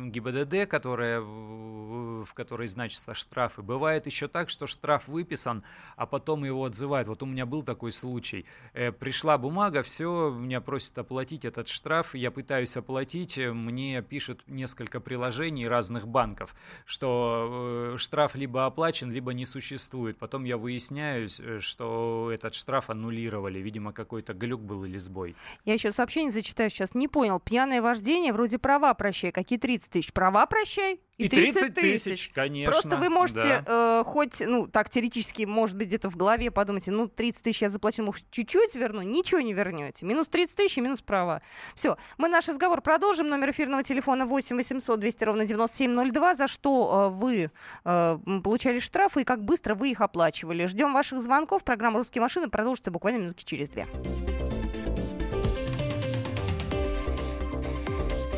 ГИБДД, 0.10 0.70
которая, 0.70 1.22
в 1.22 2.34
которой 2.34 2.68
значатся 2.68 3.14
штрафы. 3.14 3.62
Бывает 3.62 4.06
еще 4.06 4.28
так, 4.28 4.50
что 4.50 4.68
штраф 4.68 5.08
выписан, 5.08 5.64
а 5.96 6.06
потом 6.06 6.44
его 6.44 6.66
отзывают. 6.66 7.08
Вот 7.08 7.24
у 7.24 7.26
меня 7.26 7.46
был 7.46 7.64
такой 7.64 7.92
случай. 7.92 8.46
Э, 8.74 8.92
пришла 8.92 9.38
бумага, 9.38 9.84
все, 9.84 10.30
меня 10.32 10.60
просят 10.60 10.98
оплатить 10.98 11.46
этот 11.46 11.70
штраф, 11.70 12.14
я 12.14 12.32
пытаюсь 12.32 12.76
оплатить, 12.76 13.38
мне 13.38 14.02
пишут 14.02 14.44
несколько 14.48 15.00
приложений 15.00 15.68
разных 15.68 16.08
банков, 16.08 16.56
что 16.86 17.94
э, 17.94 17.98
штраф 17.98 18.36
либо 18.36 18.66
оплачен, 18.66 19.12
либо 19.12 19.34
не 19.34 19.46
существует. 19.46 20.18
Потом 20.18 20.44
я 20.44 20.58
выясняю, 20.58 21.30
что 21.62 22.32
этот 22.34 22.54
штраф 22.54 22.90
аннулировали. 22.90 23.60
Видимо, 23.60 23.94
какой-то 23.94 24.34
глюк 24.34 24.62
был 24.62 24.84
или 24.84 24.98
сбой. 24.98 25.36
Я 25.64 25.74
еще 25.74 25.92
сообщение 25.92 26.32
зачитаю 26.32 26.70
сейчас. 26.70 26.96
Не 26.96 27.08
понял 27.08 27.29
понял, 27.30 27.40
пьяное 27.40 27.82
вождение, 27.82 28.34
вроде 28.34 28.58
права 28.58 28.94
прощай. 28.94 29.32
Какие 29.32 29.60
30 29.60 29.92
тысяч? 29.92 30.14
Права 30.14 30.46
прощай? 30.46 31.00
И 31.18 31.28
30 31.28 31.74
тысяч, 31.74 32.32
конечно. 32.34 32.72
Просто 32.72 32.96
вы 32.96 33.10
можете 33.10 33.62
да. 33.66 34.00
э, 34.00 34.04
хоть, 34.06 34.40
ну, 34.40 34.68
так 34.68 34.90
теоретически, 34.90 35.44
может 35.44 35.76
быть, 35.76 35.88
где-то 35.88 36.10
в 36.10 36.16
голове 36.16 36.50
подумайте, 36.50 36.92
ну, 36.92 37.08
30 37.08 37.44
тысяч 37.44 37.62
я 37.62 37.70
заплачу, 37.70 38.04
может, 38.04 38.26
чуть-чуть 38.32 38.74
верну, 38.76 39.02
ничего 39.02 39.42
не 39.42 39.54
вернете. 39.54 40.06
Минус 40.06 40.30
30 40.30 40.56
тысяч 40.56 40.78
и 40.78 40.82
минус 40.82 41.02
права. 41.02 41.42
Все, 41.76 41.98
мы 42.18 42.30
наш 42.30 42.48
разговор 42.48 42.82
продолжим. 42.82 43.28
Номер 43.28 43.52
эфирного 43.52 43.84
телефона 43.84 44.26
8 44.26 44.56
800 44.56 45.00
200 45.00 45.24
ровно 45.26 45.46
9702. 45.46 46.36
За 46.36 46.48
что 46.48 47.12
э, 47.12 47.16
вы 47.16 47.52
э, 47.84 48.18
получали 48.44 48.80
штрафы 48.80 49.22
и 49.22 49.24
как 49.26 49.44
быстро 49.44 49.76
вы 49.76 49.92
их 49.92 50.00
оплачивали. 50.00 50.66
Ждем 50.68 50.94
ваших 50.94 51.20
звонков. 51.20 51.66
Программа 51.66 51.98
«Русские 51.98 52.22
машины» 52.22 52.50
продолжится 52.50 52.92
буквально 52.92 53.18
минутки 53.18 53.44
через 53.44 53.70
две. 53.70 53.88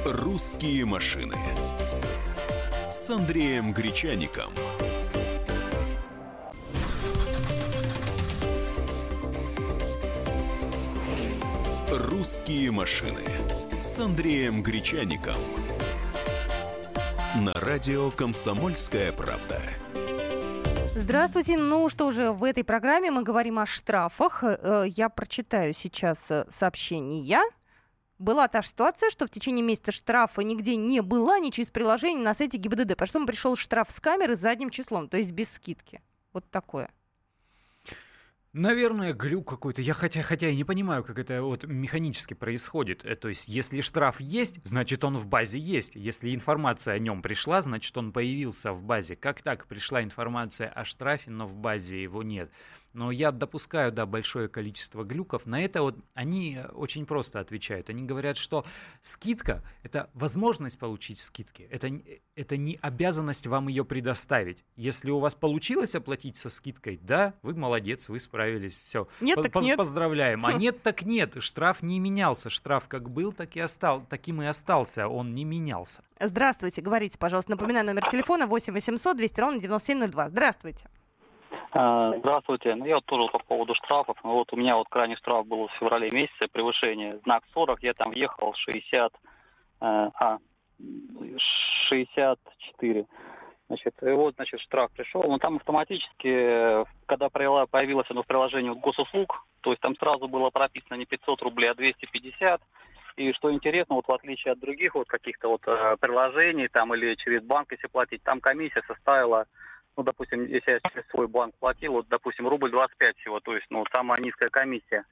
«Русские 0.05 0.85
машины» 0.85 1.37
с 2.89 3.09
Андреем 3.11 3.71
Гречаником. 3.71 4.51
«Русские 11.91 12.71
машины» 12.71 13.21
с 13.77 13.99
Андреем 13.99 14.63
Гречаником. 14.63 15.35
На 17.35 17.53
радио 17.53 18.09
«Комсомольская 18.09 19.11
правда». 19.11 19.61
Здравствуйте. 20.95 21.57
Ну 21.57 21.89
что 21.89 22.09
же, 22.09 22.31
в 22.31 22.43
этой 22.43 22.63
программе 22.63 23.11
мы 23.11 23.21
говорим 23.21 23.59
о 23.59 23.67
штрафах. 23.67 24.43
Э, 24.43 24.85
я 24.87 25.09
прочитаю 25.09 25.73
сейчас 25.73 26.31
э, 26.31 26.45
сообщения 26.49 27.21
была 28.21 28.47
та 28.47 28.61
ситуация, 28.61 29.09
что 29.09 29.25
в 29.25 29.29
течение 29.29 29.65
месяца 29.65 29.91
штрафа 29.91 30.41
нигде 30.41 30.75
не 30.75 31.01
было, 31.01 31.39
ни 31.39 31.49
через 31.49 31.71
приложение 31.71 32.23
на 32.23 32.33
сайте 32.33 32.57
ГИБДД. 32.57 32.95
Потом 32.95 33.25
пришел 33.25 33.55
штраф 33.55 33.91
с 33.91 33.99
камеры 33.99 34.35
задним 34.35 34.69
числом, 34.69 35.09
то 35.09 35.17
есть 35.17 35.31
без 35.31 35.51
скидки. 35.51 36.01
Вот 36.33 36.49
такое. 36.49 36.89
Наверное, 38.53 39.13
глюк 39.13 39.47
какой-то. 39.47 39.81
Я 39.81 39.93
хотя, 39.93 40.21
хотя 40.23 40.49
и 40.49 40.55
не 40.57 40.65
понимаю, 40.65 41.05
как 41.05 41.17
это 41.17 41.41
вот 41.41 41.63
механически 41.63 42.33
происходит. 42.33 43.05
Э, 43.05 43.15
то 43.15 43.29
есть, 43.29 43.47
если 43.47 43.79
штраф 43.79 44.19
есть, 44.19 44.55
значит, 44.65 45.05
он 45.05 45.15
в 45.15 45.25
базе 45.27 45.57
есть. 45.57 45.95
Если 45.95 46.35
информация 46.35 46.95
о 46.95 46.99
нем 46.99 47.21
пришла, 47.21 47.61
значит, 47.61 47.97
он 47.97 48.11
появился 48.11 48.73
в 48.73 48.83
базе. 48.83 49.15
Как 49.15 49.41
так 49.41 49.67
пришла 49.67 50.03
информация 50.03 50.67
о 50.67 50.83
штрафе, 50.83 51.31
но 51.31 51.45
в 51.45 51.55
базе 51.55 52.03
его 52.03 52.23
нет? 52.23 52.51
Но 52.93 53.11
я 53.11 53.31
допускаю, 53.31 53.91
да, 53.91 54.05
большое 54.05 54.49
количество 54.49 55.03
глюков. 55.03 55.45
На 55.45 55.61
это 55.61 55.81
вот 55.81 55.95
они 56.13 56.59
очень 56.73 57.05
просто 57.05 57.39
отвечают. 57.39 57.89
Они 57.89 58.03
говорят, 58.03 58.37
что 58.37 58.65
скидка– 58.99 59.63
это 59.83 60.09
возможность 60.13 60.77
получить 60.77 61.19
скидки. 61.19 61.67
Это, 61.71 61.89
это 62.35 62.57
не 62.57 62.77
обязанность 62.81 63.47
вам 63.47 63.69
ее 63.69 63.85
предоставить. 63.85 64.63
Если 64.75 65.09
у 65.09 65.19
вас 65.19 65.35
получилось 65.35 65.95
оплатить 65.95 66.37
со 66.37 66.49
скидкой, 66.49 66.99
да, 67.01 67.33
вы 67.41 67.53
молодец, 67.53 68.09
вы 68.09 68.19
справились, 68.19 68.81
все. 68.83 69.07
Нет, 69.21 69.41
так 69.41 69.55
нет. 69.61 69.77
Поздравляем. 69.77 70.45
А 70.45 70.53
нет, 70.61 70.81
так 70.81 71.03
нет. 71.03 71.35
Штраф 71.39 71.81
не 71.81 71.99
менялся. 71.99 72.49
Штраф 72.49 72.87
как 72.87 73.09
был, 73.09 73.31
так 73.31 73.55
и 73.55 73.59
остал, 73.61 74.05
таким 74.09 74.41
и 74.41 74.45
остался. 74.45 75.07
Он 75.07 75.33
не 75.33 75.45
менялся. 75.45 76.03
Здравствуйте, 76.19 76.81
говорите, 76.81 77.17
пожалуйста. 77.17 77.51
Напоминаю, 77.51 77.85
номер 77.85 78.05
телефона 78.09 78.47
8 78.47 78.73
800 78.73 79.17
200 79.17 79.39
ровно 79.39 79.59
9702. 79.59 80.29
Здравствуйте. 80.29 80.89
А, 81.73 82.13
здравствуйте. 82.17 82.75
Ну, 82.75 82.85
я 82.85 82.95
вот 82.95 83.05
тоже 83.05 83.29
по 83.31 83.39
поводу 83.39 83.73
штрафов. 83.75 84.17
Ну, 84.23 84.33
вот 84.33 84.51
у 84.51 84.57
меня 84.57 84.75
вот 84.75 84.89
крайний 84.89 85.15
штраф 85.15 85.45
был 85.47 85.67
в 85.67 85.71
феврале 85.73 86.11
месяце, 86.11 86.49
превышение. 86.51 87.19
Знак 87.23 87.43
40, 87.53 87.81
я 87.83 87.93
там 87.93 88.11
въехал 88.11 88.53
60, 88.53 89.13
э, 89.13 89.17
а, 89.79 90.37
64. 91.37 93.05
Значит, 93.67 93.93
и 94.03 94.09
вот, 94.09 94.35
значит, 94.35 94.59
штраф 94.59 94.91
пришел. 94.91 95.23
Но 95.23 95.37
там 95.37 95.55
автоматически, 95.55 96.85
когда 97.05 97.29
появилось 97.29 98.09
оно 98.09 98.23
в 98.23 98.27
приложении 98.27 98.69
вот, 98.69 98.79
госуслуг, 98.79 99.45
то 99.61 99.69
есть 99.69 99.81
там 99.81 99.95
сразу 99.95 100.27
было 100.27 100.49
прописано 100.49 100.95
не 100.97 101.05
500 101.05 101.41
рублей, 101.41 101.71
а 101.71 101.75
250. 101.75 102.61
И 103.15 103.31
что 103.31 103.51
интересно, 103.53 103.95
вот 103.95 104.07
в 104.09 104.11
отличие 104.11 104.53
от 104.53 104.59
других 104.59 104.95
вот 104.95 105.07
каких-то 105.07 105.47
вот 105.47 105.61
э, 105.67 105.95
приложений 106.01 106.67
там 106.67 106.93
или 106.93 107.15
через 107.15 107.43
банк, 107.43 107.71
если 107.71 107.87
платить, 107.87 108.23
там 108.23 108.41
комиссия 108.41 108.81
составила 108.87 109.45
ну, 109.97 110.03
допустим, 110.03 110.45
если 110.45 110.71
я 110.71 110.79
через 110.79 111.07
свой 111.09 111.27
банк 111.27 111.53
платил, 111.59 111.93
вот, 111.93 112.07
допустим, 112.07 112.47
рубль 112.47 112.71
25 112.71 113.17
всего, 113.17 113.39
то 113.39 113.55
есть, 113.55 113.67
ну, 113.69 113.85
самая 113.93 114.21
низкая 114.21 114.49
комиссия. 114.49 115.05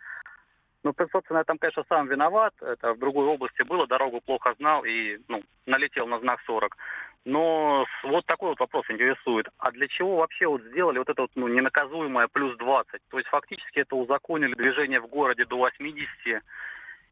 Ну, 0.83 0.93
собственно, 1.11 1.39
я 1.39 1.43
там, 1.43 1.57
конечно, 1.57 1.83
сам 1.89 2.07
виноват. 2.07 2.53
Это 2.61 2.93
в 2.93 2.99
другой 2.99 3.25
области 3.25 3.63
было, 3.63 3.85
дорогу 3.85 4.21
плохо 4.21 4.55
знал 4.57 4.85
и 4.85 5.19
ну, 5.27 5.43
налетел 5.65 6.07
на 6.07 6.19
знак 6.19 6.39
40. 6.45 6.77
Но 7.25 7.85
вот 8.03 8.25
такой 8.25 8.49
вот 8.49 8.59
вопрос 8.61 8.85
интересует. 8.89 9.49
А 9.57 9.71
для 9.71 9.89
чего 9.89 10.17
вообще 10.17 10.47
вот 10.47 10.63
сделали 10.63 10.99
вот 10.99 11.09
это 11.09 11.23
вот 11.23 11.31
ну, 11.35 11.49
ненаказуемое 11.49 12.29
плюс 12.29 12.55
20? 12.57 13.01
То 13.09 13.17
есть 13.17 13.29
фактически 13.29 13.79
это 13.79 13.97
узаконили 13.97 14.53
движение 14.53 15.01
в 15.01 15.07
городе 15.07 15.43
до 15.45 15.57
80, 15.57 16.07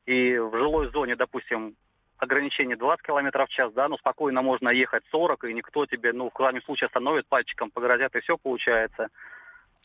и 0.05 0.37
в 0.37 0.57
жилой 0.57 0.89
зоне, 0.91 1.17
допустим, 1.17 1.75
ограничение 2.17 2.75
20 2.75 3.05
км 3.05 3.45
в 3.45 3.49
час, 3.49 3.73
да, 3.73 3.87
но 3.87 3.97
спокойно 3.97 4.41
можно 4.41 4.69
ехать 4.69 5.03
40, 5.11 5.45
и 5.45 5.53
никто 5.53 5.85
тебе, 5.85 6.13
ну, 6.13 6.29
в 6.29 6.33
крайнем 6.33 6.61
случае 6.63 6.87
остановит, 6.87 7.27
пальчиком 7.27 7.71
погрозят, 7.71 8.15
и 8.15 8.19
все 8.21 8.37
получается. 8.37 9.09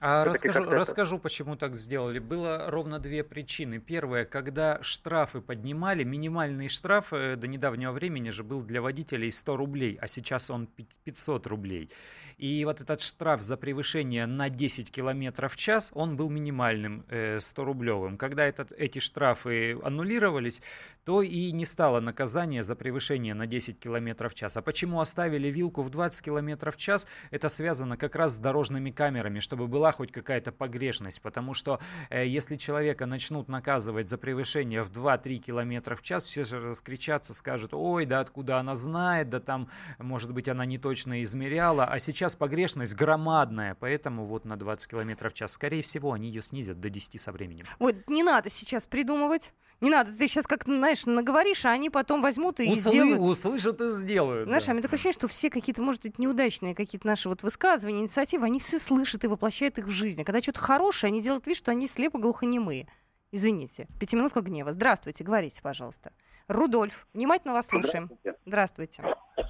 А 0.01 0.25
расскажу, 0.25 0.65
расскажу, 0.65 1.19
почему 1.19 1.57
так 1.57 1.77
сделали. 1.77 2.19
Было 2.19 2.71
ровно 2.71 2.99
две 2.99 3.23
причины. 3.23 3.79
Первое, 3.79 4.25
когда 4.25 4.83
штрафы 4.83 5.41
поднимали, 5.41 6.03
минимальный 6.03 6.69
штраф 6.69 7.13
э, 7.13 7.37
до 7.37 7.47
недавнего 7.47 7.93
времени 7.93 8.31
же 8.31 8.43
был 8.43 8.63
для 8.63 8.83
водителей 8.83 9.31
100 9.31 9.57
рублей, 9.57 9.99
а 10.01 10.09
сейчас 10.09 10.51
он 10.51 10.67
500 11.05 11.47
рублей. 11.47 11.91
И 12.37 12.65
вот 12.65 12.81
этот 12.81 13.01
штраф 13.01 13.43
за 13.43 13.57
превышение 13.57 14.27
на 14.27 14.49
10 14.49 14.91
км 14.91 15.49
в 15.49 15.57
час, 15.57 15.93
он 15.95 16.17
был 16.17 16.29
минимальным, 16.29 17.05
100-рублевым. 17.09 18.15
Э, 18.15 18.17
когда 18.17 18.45
этот, 18.45 18.73
эти 18.73 18.99
штрафы 18.99 19.79
аннулировались, 19.83 20.63
то 21.05 21.23
и 21.23 21.53
не 21.53 21.65
стало 21.65 22.01
наказание 22.01 22.63
за 22.63 22.77
превышение 22.77 23.35
на 23.35 23.47
10 23.47 23.79
км 23.79 24.29
в 24.29 24.35
час. 24.35 24.57
А 24.57 24.63
почему 24.63 25.01
оставили 25.01 25.49
вилку 25.49 25.83
в 25.83 25.91
20 25.91 26.25
км 26.25 26.71
в 26.71 26.77
час? 26.77 27.07
Это 27.31 27.49
связано 27.49 27.97
как 27.97 28.17
раз 28.17 28.35
с 28.35 28.39
дорожными 28.39 28.91
камерами, 28.91 29.41
чтобы 29.41 29.67
была 29.83 29.91
хоть 29.91 30.13
какая-то 30.13 30.53
погрешность, 30.53 31.21
потому 31.23 31.55
что 31.55 31.81
э, 32.09 32.25
если 32.25 32.55
человека 32.57 33.05
начнут 33.05 33.49
наказывать 33.49 34.09
за 34.09 34.17
превышение 34.17 34.81
в 34.81 34.93
2-3 34.93 35.39
км 35.39 35.97
в 35.97 36.03
час, 36.03 36.25
все 36.25 36.45
же 36.45 36.61
раскричатся, 36.61 37.35
скажут, 37.35 37.75
ой, 37.75 38.07
да 38.07 38.21
откуда 38.21 38.59
она 38.59 38.77
знает, 38.77 39.29
да 39.29 39.41
там, 39.41 39.69
может 39.99 40.33
быть, 40.33 40.49
она 40.49 40.65
не 40.67 40.79
точно 40.79 41.21
измеряла, 41.25 41.85
а 41.85 41.99
сейчас 41.99 42.37
погрешность 42.37 42.95
громадная, 42.95 43.75
поэтому 43.75 44.25
вот 44.25 44.45
на 44.45 44.57
20 44.57 44.89
км 44.89 45.31
в 45.31 45.35
час, 45.35 45.51
скорее 45.51 45.83
всего, 45.83 46.13
они 46.13 46.29
ее 46.29 46.43
снизят 46.43 46.79
до 46.79 46.89
10 46.89 47.21
со 47.21 47.33
временем. 47.33 47.67
Вот 47.81 47.97
не 48.07 48.23
надо 48.23 48.51
сейчас 48.51 48.87
придумывать, 48.87 49.53
не 49.83 49.91
надо, 49.91 50.13
ты 50.17 50.29
сейчас 50.29 50.47
как, 50.47 50.63
знаешь, 50.63 51.07
наговоришь, 51.07 51.65
а 51.65 51.73
они 51.73 51.91
потом 51.91 52.23
возьмут 52.23 52.61
и 52.61 52.71
Услы, 52.71 52.93
сделают. 52.93 53.21
Услышат 53.21 53.81
и 53.81 53.89
сделают. 53.89 54.47
Знаешь, 54.47 54.65
да. 54.65 54.71
а 54.71 54.75
мне 54.75 54.83
такое 54.83 54.95
ощущение, 54.95 55.19
что 55.19 55.27
все 55.27 55.51
какие-то, 55.51 55.83
может 55.83 56.03
быть, 56.03 56.21
неудачные 56.21 56.77
какие-то 56.77 57.05
наши 57.05 57.29
вот 57.29 57.43
высказывания, 57.43 57.99
инициативы, 57.99 58.47
они 58.47 58.61
все 58.61 58.79
слышат 58.79 59.25
и 59.25 59.27
воплощают 59.27 59.72
их 59.79 59.87
в 59.87 59.91
жизни. 59.91 60.23
Когда 60.23 60.41
что-то 60.41 60.61
хорошее, 60.61 61.11
они 61.11 61.21
делают 61.21 61.47
вид, 61.47 61.57
что 61.57 61.71
они 61.71 61.87
слепо 61.87 62.19
глухонемые. 62.19 62.89
Извините. 63.31 63.87
Пятиминутка 63.99 64.41
гнева. 64.43 64.73
Здравствуйте, 64.73 65.25
говорите, 65.25 65.63
пожалуйста. 65.63 66.13
Рудольф, 66.49 67.07
внимательно 67.15 67.55
вас 67.55 67.69
слушаем. 67.69 68.05
Здравствуйте. 68.05 68.39
Здравствуйте. 68.45 69.03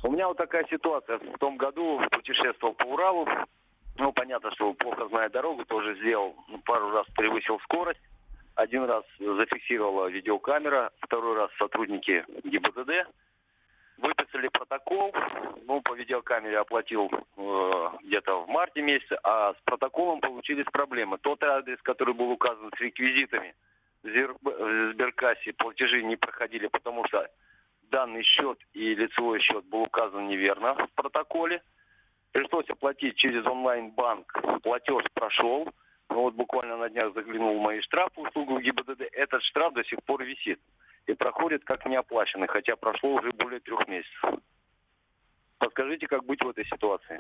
У 0.05 0.11
меня 0.11 0.29
вот 0.29 0.37
такая 0.37 0.65
ситуация. 0.71 1.19
В 1.19 1.39
том 1.39 1.57
году 1.57 2.01
путешествовал 2.11 2.75
по 2.75 2.85
Уралу. 2.85 3.27
Ну, 3.97 4.13
понятно, 4.13 4.51
что 4.53 4.73
плохо 4.75 5.09
зная 5.09 5.29
дорогу, 5.29 5.65
тоже 5.65 5.97
сделал. 5.97 6.35
Ну, 6.49 6.59
пару 6.59 6.91
раз 6.91 7.07
превысил 7.15 7.59
скорость. 7.61 8.01
Один 8.55 8.85
раз 8.85 9.05
зафиксировала 9.19 10.09
видеокамера, 10.09 10.93
второй 11.01 11.37
раз 11.37 11.51
сотрудники 11.59 12.25
ГИБДД 12.45 13.09
выписали 14.03 14.49
протокол, 14.49 15.15
ну, 15.67 15.81
по 15.81 15.95
видеокамере 15.95 16.59
оплатил 16.59 17.09
э, 17.11 17.89
где-то 18.03 18.43
в 18.43 18.49
марте 18.49 18.83
месяце, 18.83 19.19
а 19.23 19.55
с 19.55 19.57
протоколом 19.65 20.21
получились 20.21 20.67
проблемы. 20.67 21.19
Тот 21.19 21.43
адрес, 21.43 21.81
который 21.83 22.15
был 22.15 22.31
указан 22.31 22.71
с 22.77 22.81
реквизитами 22.81 23.55
в 24.03 24.93
Сберкассе, 24.93 25.53
платежи 25.53 26.03
не 26.03 26.17
проходили, 26.17 26.67
потому 26.67 27.07
что 27.07 27.29
данный 27.91 28.23
счет 28.23 28.59
и 28.73 28.95
лицевой 28.95 29.41
счет 29.41 29.65
был 29.67 29.83
указан 29.83 30.27
неверно 30.27 30.75
в 30.75 30.91
протоколе. 30.95 31.63
Пришлось 32.33 32.69
оплатить 32.71 33.17
через 33.17 33.47
онлайн-банк. 33.47 34.63
Платеж 34.63 35.05
прошел. 35.15 35.69
Ну, 36.09 36.23
вот 36.23 36.35
буквально 36.35 36.77
на 36.77 36.89
днях 36.89 37.15
заглянул 37.15 37.59
в 37.59 37.63
мои 37.63 37.81
штрафы 37.81 38.21
услугу 38.21 38.59
ГИБДД. 38.59 39.03
Этот 39.13 39.43
штраф 39.43 39.75
до 39.75 39.85
сих 39.85 40.03
пор 40.05 40.25
висит 40.25 40.59
и 41.07 41.15
проходит 41.15 41.65
как 41.65 41.85
неоплаченный, 41.87 42.49
хотя 42.49 42.77
прошло 42.77 43.15
уже 43.15 43.33
более 43.33 43.61
трех 43.61 43.87
месяцев. 43.89 44.41
Подскажите, 45.59 46.07
как 46.07 46.25
быть 46.25 46.43
в 46.43 46.49
этой 46.49 46.65
ситуации? 46.65 47.19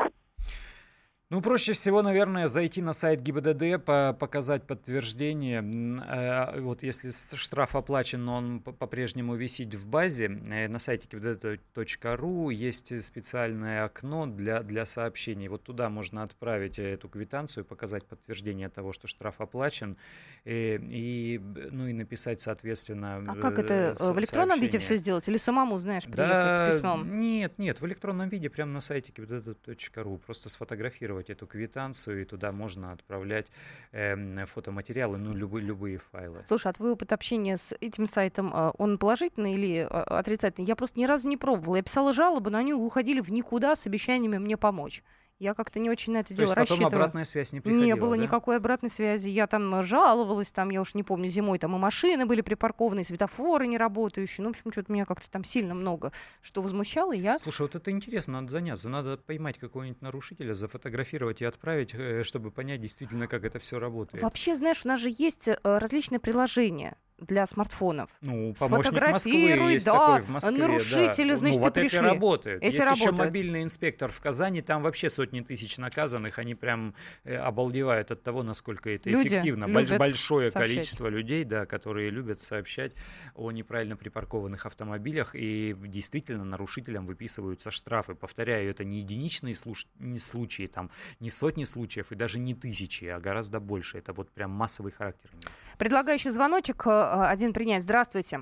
Ну, 1.32 1.40
проще 1.40 1.72
всего, 1.72 2.02
наверное, 2.02 2.46
зайти 2.46 2.82
на 2.82 2.92
сайт 2.92 3.22
ГИБДД, 3.22 3.82
по 3.82 4.12
показать 4.12 4.64
подтверждение. 4.64 5.64
Э, 6.06 6.60
вот 6.60 6.82
если 6.82 7.08
штраф 7.36 7.74
оплачен, 7.74 8.22
но 8.22 8.36
он 8.36 8.60
по-прежнему 8.60 9.34
висит 9.34 9.74
в 9.74 9.88
базе, 9.88 10.26
э, 10.26 10.68
на 10.68 10.78
сайте 10.78 11.08
gibdd.ru 11.08 12.52
есть 12.52 13.02
специальное 13.02 13.84
окно 13.84 14.26
для, 14.26 14.62
для 14.62 14.84
сообщений. 14.84 15.48
Вот 15.48 15.62
туда 15.62 15.88
можно 15.88 16.22
отправить 16.22 16.78
эту 16.78 17.08
квитанцию, 17.08 17.64
показать 17.64 18.04
подтверждение 18.04 18.68
того, 18.68 18.92
что 18.92 19.08
штраф 19.08 19.40
оплачен, 19.40 19.96
и, 20.44 20.50
э, 20.50 20.78
и 20.82 21.40
ну 21.70 21.86
и 21.86 21.94
написать, 21.94 22.42
соответственно, 22.42 23.24
А 23.26 23.36
как 23.36 23.58
это, 23.58 23.94
в 23.98 24.18
электронном 24.18 24.58
сообщение. 24.58 24.66
виде 24.66 24.78
все 24.80 24.96
сделать? 24.98 25.26
Или 25.30 25.38
самому, 25.38 25.78
знаешь, 25.78 26.04
приехать 26.04 26.28
да, 26.28 26.70
с 26.70 26.74
письмом? 26.74 27.18
Нет, 27.18 27.58
нет, 27.58 27.80
в 27.80 27.86
электронном 27.86 28.28
виде, 28.28 28.50
прямо 28.50 28.72
на 28.72 28.82
сайте 28.82 29.12
gibdd.ru. 29.12 30.18
Просто 30.18 30.50
сфотографировать 30.50 31.21
скачивать 31.22 31.30
эту 31.30 31.46
квитанцию, 31.46 32.22
и 32.22 32.24
туда 32.24 32.52
можно 32.52 32.92
отправлять 32.92 33.46
э, 33.92 34.46
фотоматериалы, 34.46 35.18
ну, 35.18 35.34
любые, 35.34 35.64
любые 35.64 35.98
файлы. 35.98 36.42
Слушай, 36.44 36.68
а 36.68 36.72
твой 36.72 36.92
опыт 36.92 37.12
общения 37.12 37.56
с 37.56 37.74
этим 37.80 38.06
сайтом, 38.06 38.50
а, 38.52 38.72
он 38.78 38.98
положительный 38.98 39.54
или 39.54 39.86
а, 39.88 40.18
отрицательный? 40.18 40.66
Я 40.68 40.76
просто 40.76 40.98
ни 40.98 41.06
разу 41.06 41.28
не 41.28 41.36
пробовала. 41.36 41.76
Я 41.76 41.82
писала 41.82 42.12
жалобы, 42.12 42.50
но 42.50 42.58
они 42.58 42.74
уходили 42.74 43.20
в 43.20 43.30
никуда 43.30 43.76
с 43.76 43.86
обещаниями 43.86 44.38
мне 44.38 44.56
помочь. 44.56 45.02
Я 45.42 45.54
как-то 45.54 45.80
не 45.80 45.90
очень 45.90 46.12
на 46.12 46.18
это 46.18 46.28
То 46.28 46.34
дело 46.36 46.44
есть 46.44 46.54
рассчитывала. 46.54 46.84
потом 46.84 46.98
обратная 46.98 47.24
связь 47.24 47.52
не 47.52 47.60
приходила, 47.60 47.84
Не 47.84 47.96
было 47.96 48.16
да? 48.16 48.22
никакой 48.22 48.58
обратной 48.58 48.88
связи. 48.88 49.28
Я 49.28 49.48
там 49.48 49.82
жаловалась, 49.82 50.52
там, 50.52 50.70
я 50.70 50.80
уж 50.80 50.94
не 50.94 51.02
помню, 51.02 51.28
зимой 51.28 51.58
там 51.58 51.74
и 51.74 51.80
машины 51.80 52.26
были 52.26 52.42
припаркованы, 52.42 53.00
и 53.00 53.02
светофоры 53.02 53.66
не 53.66 53.76
работающие. 53.76 54.44
Ну, 54.44 54.50
в 54.50 54.56
общем, 54.56 54.70
что-то 54.70 54.92
меня 54.92 55.04
как-то 55.04 55.28
там 55.28 55.42
сильно 55.42 55.74
много 55.74 56.12
что 56.42 56.62
возмущало, 56.62 57.12
и 57.12 57.18
я... 57.18 57.38
Слушай, 57.38 57.62
вот 57.62 57.74
это 57.74 57.90
интересно, 57.90 58.40
надо 58.40 58.52
заняться. 58.52 58.88
Надо 58.88 59.16
поймать 59.16 59.58
какого-нибудь 59.58 60.00
нарушителя, 60.00 60.54
зафотографировать 60.54 61.42
и 61.42 61.44
отправить, 61.44 61.92
э, 61.92 62.22
чтобы 62.22 62.52
понять 62.52 62.80
действительно, 62.80 63.26
как 63.26 63.44
это 63.44 63.58
все 63.58 63.80
работает. 63.80 64.22
Вообще, 64.22 64.54
знаешь, 64.54 64.82
у 64.84 64.88
нас 64.88 65.00
же 65.00 65.08
есть 65.10 65.48
э, 65.48 65.58
различные 65.64 66.20
приложения 66.20 66.96
для 67.18 67.46
смартфонов. 67.46 68.10
Ну, 68.20 68.54
помощник 68.54 69.00
Москвы 69.00 69.32
есть 69.32 69.86
да, 69.86 69.92
такой 69.92 70.20
в 70.22 70.30
Москве. 70.30 70.56
Нарушители, 70.56 71.30
да. 71.30 71.36
значит, 71.36 71.58
ну, 71.58 71.64
вот 71.64 71.74
пришли. 71.74 71.98
это 71.98 72.06
работает. 72.06 72.62
Эти 72.62 72.74
есть 72.74 72.78
работают. 72.78 73.00
еще 73.00 73.12
мобильный 73.12 73.62
инспектор 73.62 74.10
в 74.10 74.20
Казани, 74.20 74.62
там 74.62 74.82
вообще 74.82 75.10
сотни 75.10 75.40
тысяч 75.40 75.78
наказанных, 75.78 76.38
они 76.38 76.54
прям 76.54 76.94
э, 77.24 77.36
обалдевают 77.36 78.10
от 78.10 78.22
того, 78.22 78.42
насколько 78.42 78.90
это 78.90 79.10
Люди 79.10 79.28
эффективно. 79.28 79.68
Большое 79.68 80.50
сообщать. 80.50 80.74
количество 80.74 81.06
людей, 81.08 81.44
да, 81.44 81.66
которые 81.66 82.10
любят 82.10 82.40
сообщать 82.40 82.92
о 83.34 83.50
неправильно 83.50 83.96
припаркованных 83.96 84.66
автомобилях, 84.66 85.34
и 85.34 85.74
действительно 85.78 86.44
нарушителям 86.44 87.06
выписываются 87.06 87.70
штрафы. 87.70 88.14
Повторяю, 88.14 88.70
это 88.70 88.84
не 88.84 88.98
единичные 88.98 89.54
слуш... 89.54 89.86
не 89.98 90.18
случаи, 90.18 90.66
там, 90.66 90.90
не 91.20 91.30
сотни 91.30 91.64
случаев 91.64 92.12
и 92.12 92.14
даже 92.14 92.38
не 92.38 92.54
тысячи, 92.54 93.04
а 93.04 93.20
гораздо 93.20 93.60
больше. 93.60 93.98
Это 93.98 94.12
вот 94.12 94.30
прям 94.30 94.50
массовый 94.50 94.92
характер. 94.92 95.30
Предлагаю 95.78 96.18
еще 96.18 96.30
звоночек 96.30 96.82
Э, 96.86 97.11
один 97.12 97.52
принять. 97.52 97.82
Здравствуйте. 97.82 98.40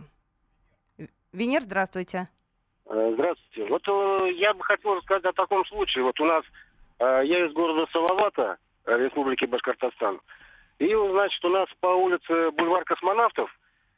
Венер, 1.33 1.63
здравствуйте. 1.63 2.29
Э, 2.87 3.11
здравствуйте. 3.15 3.71
Вот 3.71 3.83
э, 3.87 4.33
я 4.35 4.55
бы 4.55 4.63
хотел 4.65 4.95
рассказать 4.95 5.25
о 5.25 5.33
таком 5.33 5.65
случае. 5.67 6.05
Вот 6.05 6.21
у 6.21 6.25
нас, 6.25 6.45
я 6.99 7.47
из 7.47 7.53
города 7.53 7.87
Салавата, 7.93 8.59
Республики 8.85 9.45
Башкортостан. 9.45 10.21
И, 10.79 10.95
значит, 10.95 11.45
у 11.45 11.49
нас 11.49 11.69
по 11.81 11.89
улице 11.89 12.51
Бульвар 12.53 12.85
Космонавтов 12.85 13.51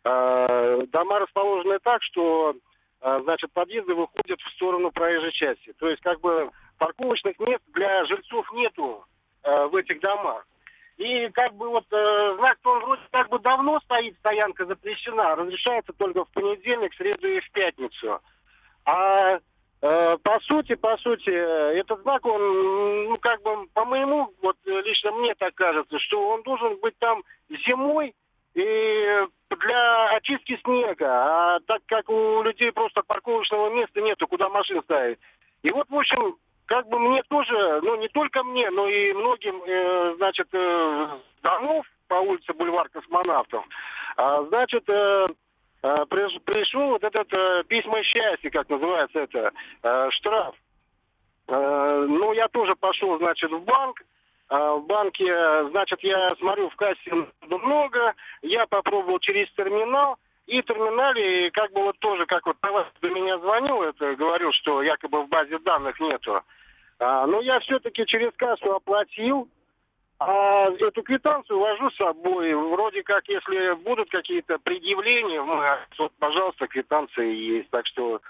дома 0.05 1.21
расположены 1.21 1.79
так, 1.79 2.03
что, 2.03 2.57
значит, 3.01 3.53
подъезды 3.53 3.95
выходят 3.95 4.41
в 4.41 4.51
сторону 4.51 4.91
проезжей 4.91 5.33
части. 5.33 5.73
То 5.79 5.89
есть, 5.89 6.03
как 6.03 6.21
бы, 6.21 6.51
парковочных 6.79 7.39
мест 7.39 7.63
для 7.69 8.05
жильцов 8.05 8.53
нету 8.53 9.05
в 9.45 9.77
этих 9.77 10.01
домах. 10.01 10.45
И 10.99 11.29
как 11.31 11.55
бы 11.55 11.69
вот 11.71 11.87
э, 11.91 12.35
знак-то 12.39 12.71
он 12.71 12.85
вроде 12.85 13.03
как 13.11 13.29
бы 13.29 13.39
давно 13.39 13.81
стоит, 13.81 14.17
стоянка 14.19 14.67
запрещена, 14.67 15.37
разрешается 15.37 15.93
только 15.93 16.25
в 16.25 16.31
понедельник, 16.31 16.95
среду 16.95 17.27
и 17.29 17.41
в 17.41 17.51
пятницу. 17.51 18.21
А 18.85 19.39
э, 19.81 20.19
по 20.23 20.41
сути, 20.41 20.75
по 20.75 20.97
сути, 20.99 21.31
этот 21.31 22.03
знак, 22.03 22.25
он, 22.27 23.09
ну 23.09 23.17
как 23.19 23.43
бы, 23.43 23.67
по 23.69 23.85
моему, 23.85 24.33
вот 24.43 24.57
лично 24.65 25.13
мне 25.13 25.35
так 25.35 25.55
кажется, 25.55 25.99
что 25.99 26.29
он 26.29 26.43
должен 26.43 26.79
быть 26.81 26.97
там 26.99 27.23
зимой 27.49 28.15
и 28.55 29.27
для 29.51 30.11
очистки 30.11 30.59
снега, 30.63 31.07
а 31.09 31.61
так 31.67 31.83
как 31.87 32.09
у 32.11 32.43
людей 32.43 32.71
просто 32.73 33.03
парковочного 33.03 33.71
места 33.71 34.01
нету, 34.01 34.27
куда 34.27 34.49
машин 34.49 34.83
ставить. 34.83 35.19
И 35.63 35.71
вот, 35.71 35.89
в 35.89 35.95
общем, 35.95 36.37
как 36.73 36.89
бы 36.89 36.99
мне 36.99 37.23
тоже, 37.25 37.81
ну 37.83 37.97
не 37.97 38.09
только 38.09 38.43
мне, 38.43 38.71
но 38.71 38.89
и 38.89 39.13
многим, 39.13 39.63
э, 39.63 40.15
значит, 40.17 40.49
э, 40.53 41.09
домов 41.43 41.85
по 42.09 42.15
улице 42.15 42.55
Бульвар 42.55 42.89
Космонавтов, 42.89 43.63
А, 44.17 44.43
значит, 44.45 44.89
э, 44.89 45.27
э, 45.83 46.07
пришел 46.07 46.89
вот 46.93 47.05
этот 47.05 47.31
э, 47.31 47.65
письмо 47.69 48.03
счастья, 48.03 48.49
как 48.49 48.71
называется 48.71 49.21
это, 49.21 49.53
э, 49.83 50.11
штраф. 50.13 50.55
Э, 51.49 52.07
ну, 52.09 52.33
я 52.33 52.49
тоже 52.49 52.75
пошел, 52.75 53.19
значит, 53.19 53.51
в 53.51 53.61
банк. 53.65 54.03
Э, 54.49 54.77
в 54.79 54.87
банке, 54.87 55.27
значит, 55.73 56.01
я 56.03 56.35
смотрю, 56.37 56.71
в 56.71 56.77
кассе 56.77 57.27
много. 57.49 58.15
Я 58.41 58.67
попробовал 58.67 59.19
через 59.19 59.53
терминал. 59.53 60.17
И 60.47 60.63
в 60.63 60.65
терминале, 60.65 61.51
как 61.51 61.71
бы 61.73 61.83
вот 61.83 61.99
тоже, 61.99 62.25
как 62.25 62.47
вот 62.47 62.59
товарищ 62.61 62.89
до 63.03 63.11
меня 63.11 63.39
звонил, 63.39 63.83
это 63.83 64.17
говорил, 64.17 64.53
что 64.53 64.83
якобы 64.83 65.23
в 65.23 65.29
базе 65.29 65.59
данных 65.59 66.01
нету. 66.01 66.43
А, 67.03 67.27
но 67.27 67.41
я 67.41 67.59
все-таки 67.61 68.07
через 68.07 68.33
кассу 68.37 68.73
оплатил, 68.73 69.49
а 70.21 70.71
эту 70.71 71.03
квитанцию 71.03 71.59
вожу 71.59 71.91
с 71.91 71.97
собой. 71.97 72.55
Вроде 72.55 73.03
как, 73.03 73.27
если 73.27 73.75
будут 73.83 74.09
какие-то 74.09 74.59
предъявления, 74.59 75.43
вот, 75.43 76.13
пожалуйста, 76.21 76.69
квитанции 76.69 77.35
есть. 77.57 77.71
Так 77.71 77.87
что 77.87 78.21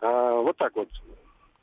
а, 0.00 0.32
вот 0.42 0.56
так 0.58 0.76
вот. 0.76 0.88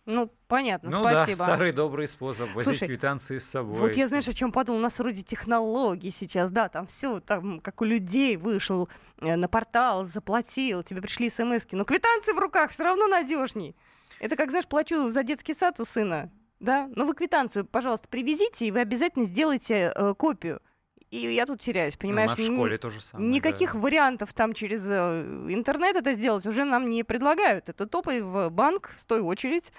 Ну, 0.07 0.31
понятно, 0.47 0.89
ну, 0.89 1.01
спасибо. 1.01 1.37
да, 1.37 1.43
старый 1.43 1.73
добрый 1.73 2.07
способ 2.07 2.49
возить 2.55 2.77
Слушай, 2.77 2.87
квитанции 2.87 3.37
с 3.37 3.49
собой. 3.49 3.77
Вот 3.77 3.95
я, 3.95 4.07
знаешь, 4.07 4.27
о 4.27 4.33
чем 4.33 4.51
подумал? 4.51 4.79
У 4.79 4.83
нас 4.83 4.97
вроде 4.99 5.21
технологии 5.21 6.09
сейчас, 6.09 6.49
да, 6.49 6.69
там 6.69 6.87
все, 6.87 7.19
там, 7.19 7.59
как 7.59 7.81
у 7.81 7.85
людей, 7.85 8.37
вышел 8.37 8.89
э, 9.19 9.35
на 9.35 9.49
портал, 9.49 10.05
заплатил, 10.05 10.81
тебе 10.81 11.01
пришли 11.01 11.29
смс 11.29 11.67
но 11.73 11.83
квитанции 11.83 12.31
в 12.31 12.39
руках 12.39 12.71
все 12.71 12.85
равно 12.85 13.07
надежней. 13.07 13.75
Это 14.19 14.37
как, 14.37 14.49
знаешь, 14.49 14.67
плачу 14.67 15.09
за 15.09 15.23
детский 15.23 15.53
сад 15.53 15.79
у 15.81 15.85
сына, 15.85 16.31
да, 16.59 16.89
ну 16.95 17.05
вы 17.05 17.13
квитанцию, 17.13 17.65
пожалуйста, 17.65 18.07
привезите, 18.07 18.67
и 18.67 18.71
вы 18.71 18.79
обязательно 18.79 19.25
сделайте 19.25 19.91
э, 19.95 20.13
копию. 20.15 20.61
И 21.09 21.19
я 21.19 21.45
тут 21.45 21.61
теряюсь, 21.61 21.93
ну, 21.95 22.01
понимаешь? 22.01 22.31
Ну, 22.37 22.43
в 22.43 22.53
школе 22.53 22.77
то 22.77 22.89
же 22.89 23.01
самое. 23.01 23.29
Никаких 23.29 23.73
да. 23.73 23.79
вариантов 23.79 24.33
там 24.33 24.53
через 24.53 24.85
э, 24.87 25.21
интернет 25.49 25.95
это 25.95 26.13
сделать 26.13 26.45
уже 26.45 26.65
нам 26.65 26.89
не 26.89 27.03
предлагают. 27.03 27.69
Это 27.69 27.87
топай 27.87 28.21
в 28.21 28.49
банк, 28.49 28.91
стой 28.97 29.21
очередь, 29.21 29.71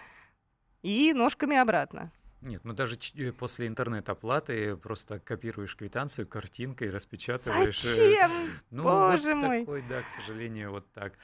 и 0.83 1.13
ножками 1.13 1.57
обратно. 1.57 2.13
Нет, 2.41 2.65
мы 2.65 2.73
даже 2.73 2.97
э, 3.17 3.33
после 3.33 3.67
интернет-оплаты 3.67 4.77
просто 4.77 5.19
копируешь 5.19 5.77
квитанцию 5.77 6.27
картинкой, 6.27 6.91
распечатываешь. 6.91 7.85
Э, 7.85 7.95
Зачем? 7.95 8.31
Ну, 8.71 8.85
Боже 8.85 9.35
вот 9.35 9.45
мой. 9.45 9.61
такой, 9.61 9.85
да, 9.89 10.03
к 10.03 10.09
сожалению, 10.09 10.71
вот 10.71 10.91
так. 10.93 11.15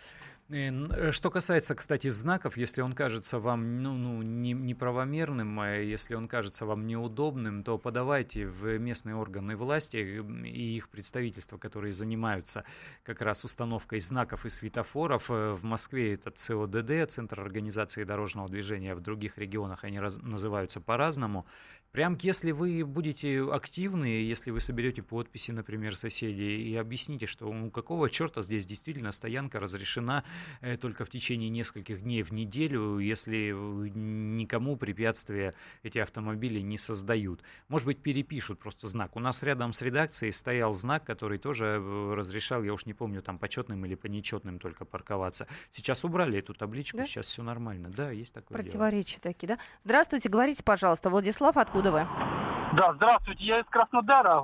Э, 0.55 1.11
что 1.11 1.31
касается, 1.31 1.75
кстати, 1.75 2.09
знаков, 2.09 2.57
если 2.57 2.81
он 2.81 2.93
кажется 2.93 3.38
вам 3.38 3.83
ну, 3.83 3.95
ну, 3.95 4.23
не, 4.23 4.53
неправомерным, 4.53 5.59
а 5.61 5.77
если 5.77 6.14
он 6.14 6.29
кажется 6.29 6.64
вам 6.64 6.87
неудобным, 6.87 7.64
то 7.64 7.77
подавайте 7.77 8.47
в 8.47 8.79
местные 8.79 9.17
органы 9.17 9.57
власти 9.57 9.97
и 9.97 10.77
их 10.77 10.88
представительства, 10.90 11.59
которые 11.59 11.93
занимаются 11.93 12.64
как 13.03 13.21
раз 13.21 13.45
установкой 13.45 13.99
знаков 13.99 14.47
и 14.47 14.49
светофоров. 14.49 15.31
Э, 15.31 15.55
в 15.55 15.64
Москве 15.64 16.14
это 16.14 16.31
ЦОДД, 16.31 17.11
Центр 17.11 17.40
организации 17.40 18.05
дорожного 18.05 18.49
движения, 18.49 18.95
в 18.95 19.01
других 19.01 19.38
регионах 19.38 19.83
они 19.83 19.99
раз, 19.99 20.19
называются 20.23 20.81
по-разному. 20.81 21.47
Прям 21.95 22.19
если 22.21 22.51
вы 22.51 22.85
будете 22.85 23.49
активны, 23.53 24.07
если 24.07 24.51
вы 24.51 24.61
соберете 24.61 25.01
подписи, 25.01 25.53
например, 25.53 25.95
соседей, 25.95 26.69
и 26.69 26.75
объясните, 26.75 27.27
что 27.27 27.53
ну 27.53 27.71
какого 27.71 28.11
черта 28.11 28.43
здесь 28.43 28.67
действительно 28.67 29.13
стоянка 29.13 29.61
разрешена 29.61 30.25
э, 30.61 30.77
только 30.77 31.05
в 31.05 31.09
течение 31.09 31.51
нескольких 31.51 32.03
дней 32.03 32.25
в 32.25 32.33
неделю, 32.33 32.99
если 32.99 33.53
никому 33.53 34.77
препятствия 34.77 35.55
эти 35.85 35.99
автомобили 35.99 36.59
не 36.59 36.79
создают. 36.79 37.45
Может 37.69 37.87
быть, 37.87 38.03
перепишут 38.03 38.59
просто 38.59 38.89
знак. 38.89 39.15
У 39.15 39.21
нас 39.21 39.45
рядом 39.45 39.73
с 39.73 39.81
редакцией 39.81 40.33
стоял 40.33 40.75
знак, 40.75 41.05
который 41.05 41.39
тоже 41.39 41.81
э, 41.81 42.15
разрешал, 42.17 42.65
я 42.65 42.73
уж 42.73 42.87
не 42.87 42.95
помню, 42.95 43.23
там 43.23 43.39
почетным 43.39 43.87
или 43.87 43.95
по 43.95 44.07
нечетным 44.07 44.59
только 44.59 44.85
парковаться. 44.85 45.47
Сейчас 45.71 46.05
убрали 46.05 46.41
эту 46.41 46.55
табличку, 46.55 46.97
да? 46.97 47.07
сейчас 47.07 47.27
все 47.27 47.45
нормально. 47.45 47.91
Да, 47.97 48.11
есть 48.11 48.35
такое 48.35 48.61
Противоречия 48.61 49.21
дело. 49.23 49.33
такие, 49.33 49.47
да? 49.47 49.59
Здравствуйте, 49.85 50.29
говорите, 50.29 50.65
пожалуйста, 50.65 51.09
Владислав, 51.09 51.57
откуда 51.57 51.84
Откуда 51.85 51.99
вы? 51.99 52.09
Да, 52.73 52.94
здравствуйте, 52.94 53.44
я 53.44 53.59
из 53.61 53.66
Краснодара. 53.66 54.42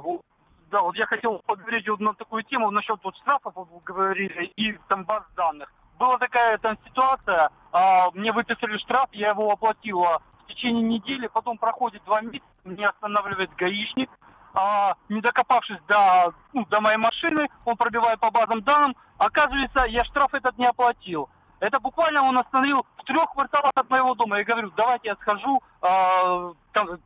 Да, 0.70 0.82
вот 0.82 0.94
я 0.96 1.06
хотел 1.06 1.38
поговорить 1.46 1.86
на 1.98 2.12
такую 2.12 2.42
тему 2.42 2.70
насчет 2.70 3.02
вот 3.02 3.16
штрафов, 3.16 3.54
вот 3.56 3.68
вы 3.70 3.80
говорили, 3.82 4.44
и 4.56 4.78
там 4.88 5.04
баз 5.04 5.22
данных. 5.36 5.72
Была 5.98 6.18
такая 6.18 6.58
там 6.58 6.76
ситуация, 6.84 7.50
а, 7.72 8.10
мне 8.10 8.32
выписали 8.32 8.76
штраф, 8.76 9.08
я 9.12 9.30
его 9.30 9.50
оплатила 9.50 10.20
в 10.44 10.48
течение 10.48 10.82
недели, 10.82 11.28
потом 11.28 11.56
проходит 11.56 12.04
два 12.04 12.20
месяца, 12.20 12.46
меня 12.64 12.90
останавливает 12.90 13.54
гаишник, 13.56 14.10
а, 14.52 14.96
не 15.08 15.22
докопавшись 15.22 15.80
до, 15.88 16.34
ну, 16.52 16.66
до 16.66 16.82
моей 16.82 16.98
машины, 16.98 17.48
он 17.64 17.76
пробивает 17.78 18.20
по 18.20 18.30
базам 18.30 18.60
данным, 18.60 18.94
оказывается, 19.16 19.84
я 19.84 20.04
штраф 20.04 20.34
этот 20.34 20.58
не 20.58 20.66
оплатил. 20.66 21.30
Это 21.58 21.80
буквально 21.80 22.22
он 22.22 22.36
остановил 22.36 22.86
в 22.98 23.04
трех 23.04 23.30
кварталах 23.32 23.72
от 23.74 23.88
моего 23.90 24.14
дома. 24.14 24.38
Я 24.38 24.44
говорю, 24.44 24.72
давайте 24.76 25.08
я 25.08 25.16
схожу, 25.16 25.62
э, 25.82 26.52
там, 26.72 26.98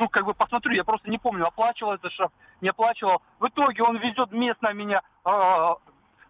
ну, 0.00 0.08
как 0.08 0.24
бы 0.24 0.32
посмотрю, 0.32 0.72
я 0.72 0.82
просто 0.82 1.10
не 1.10 1.18
помню, 1.18 1.46
оплачивал 1.46 1.92
этот 1.92 2.10
штраф, 2.12 2.32
не 2.62 2.70
оплачивал. 2.70 3.20
В 3.38 3.46
итоге 3.48 3.82
он 3.82 3.98
везет 3.98 4.32
местно 4.32 4.72
меня 4.72 5.02
э, 5.26 5.74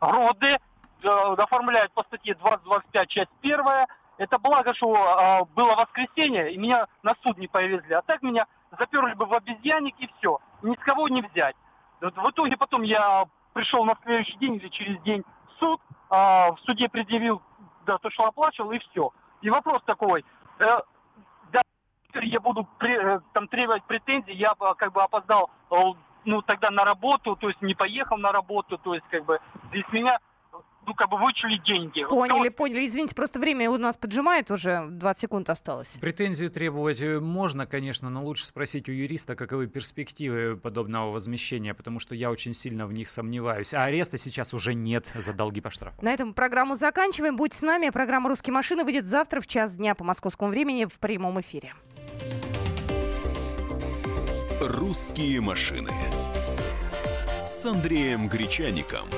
роды, 0.01 0.59
э, 1.03 1.09
оформляет 1.39 1.93
по 1.93 2.03
статье 2.03 2.35
2025, 2.35 3.09
часть 3.09 3.31
первая. 3.41 3.87
Это 4.19 4.39
благо, 4.39 4.75
что 4.75 4.97
э, 4.97 5.45
было 5.55 5.77
воскресенье, 5.77 6.53
и 6.53 6.59
меня 6.59 6.89
на 7.05 7.15
суд 7.23 7.39
не 7.39 7.47
повезли. 7.47 7.95
А 7.95 8.03
так 8.03 8.23
меня 8.23 8.47
заперли 8.77 9.15
бы 9.15 9.25
в 9.25 9.33
обезьянник, 9.33 9.95
и 10.01 10.11
все. 10.19 10.41
Ни 10.63 10.75
с 10.75 10.81
кого 10.81 11.09
не 11.09 11.23
взять. 11.23 11.55
В 12.01 12.31
итоге 12.31 12.57
потом 12.57 12.83
я 12.83 13.27
пришел 13.53 13.85
на 13.85 13.95
следующий 14.03 14.37
день 14.39 14.57
или 14.57 14.69
через 14.69 15.01
день 15.03 15.23
в 15.47 15.61
суд, 15.61 15.81
э, 16.11 16.15
в 16.15 16.57
суде 16.65 16.89
предъявил 16.89 17.41
да, 17.87 17.99
то, 17.99 18.11
что 18.11 18.25
оплачивал, 18.25 18.73
и 18.73 18.81
все. 18.81 19.13
И 19.43 19.49
вопрос 19.49 19.81
такой, 19.85 20.25
э, 20.59 20.81
я 22.23 22.41
буду 22.41 22.69
э, 22.81 23.21
там 23.33 23.49
требовать 23.49 23.85
претензий, 23.85 24.33
я 24.33 24.55
как 24.55 24.93
бы 24.93 25.03
опоздал 25.03 25.51
э, 25.71 25.77
ну 26.25 26.43
тогда 26.43 26.71
на 26.71 26.85
работу, 26.85 27.37
то 27.37 27.49
есть 27.49 27.63
не 27.63 27.75
поехал 27.75 28.17
на 28.19 28.33
работу, 28.33 28.79
то 28.79 28.95
есть 28.95 29.07
как 29.11 29.25
бы 29.25 29.39
здесь 29.71 29.85
меня 29.93 30.19
ну, 30.87 30.95
как 30.95 31.11
бы 31.11 31.19
вычли 31.19 31.57
деньги. 31.65 32.05
Поняли, 32.05 32.49
вот, 32.49 32.57
поняли. 32.57 32.87
Извините, 32.87 33.15
просто 33.15 33.39
время 33.39 33.71
у 33.71 33.77
нас 33.77 33.97
поджимает 33.97 34.51
уже, 34.51 34.87
20 34.89 35.21
секунд 35.21 35.51
осталось. 35.51 35.91
Претензию 36.01 36.51
требовать 36.51 37.01
э, 37.01 37.21
можно, 37.21 37.67
конечно, 37.67 38.11
но 38.11 38.25
лучше 38.25 38.45
спросить 38.45 38.89
у 38.89 38.93
юриста, 38.93 39.37
каковы 39.37 39.67
перспективы 39.67 40.57
подобного 40.57 41.13
возмещения, 41.13 41.75
потому 41.75 42.01
что 42.01 42.15
я 42.15 42.31
очень 42.31 42.55
сильно 42.55 42.87
в 42.87 42.93
них 42.93 43.09
сомневаюсь. 43.09 43.75
А 43.75 43.85
ареста 43.85 44.19
сейчас 44.19 44.55
уже 44.55 44.75
нет 44.75 45.13
за 45.15 45.33
долги 45.33 45.61
по 45.61 45.71
штрафу. 45.71 45.97
На 46.03 46.13
этом 46.13 46.35
программу 46.35 46.75
заканчиваем. 46.75 47.37
Будь 47.37 47.55
с 47.55 47.63
нами. 47.63 47.91
Программа 47.91 48.29
«Русские 48.29 48.55
машины» 48.55 48.85
выйдет 48.85 49.05
завтра 49.05 49.41
в 49.41 49.47
час 49.47 49.77
дня 49.77 49.95
по 49.95 50.05
московскому 50.05 50.51
времени 50.51 50.87
в 50.87 50.99
прямом 50.99 51.41
эфире. 51.41 51.75
«Русские 54.61 55.41
машины» 55.41 55.91
с 57.45 57.67
Андреем 57.67 58.29
Гречаником. 58.29 59.09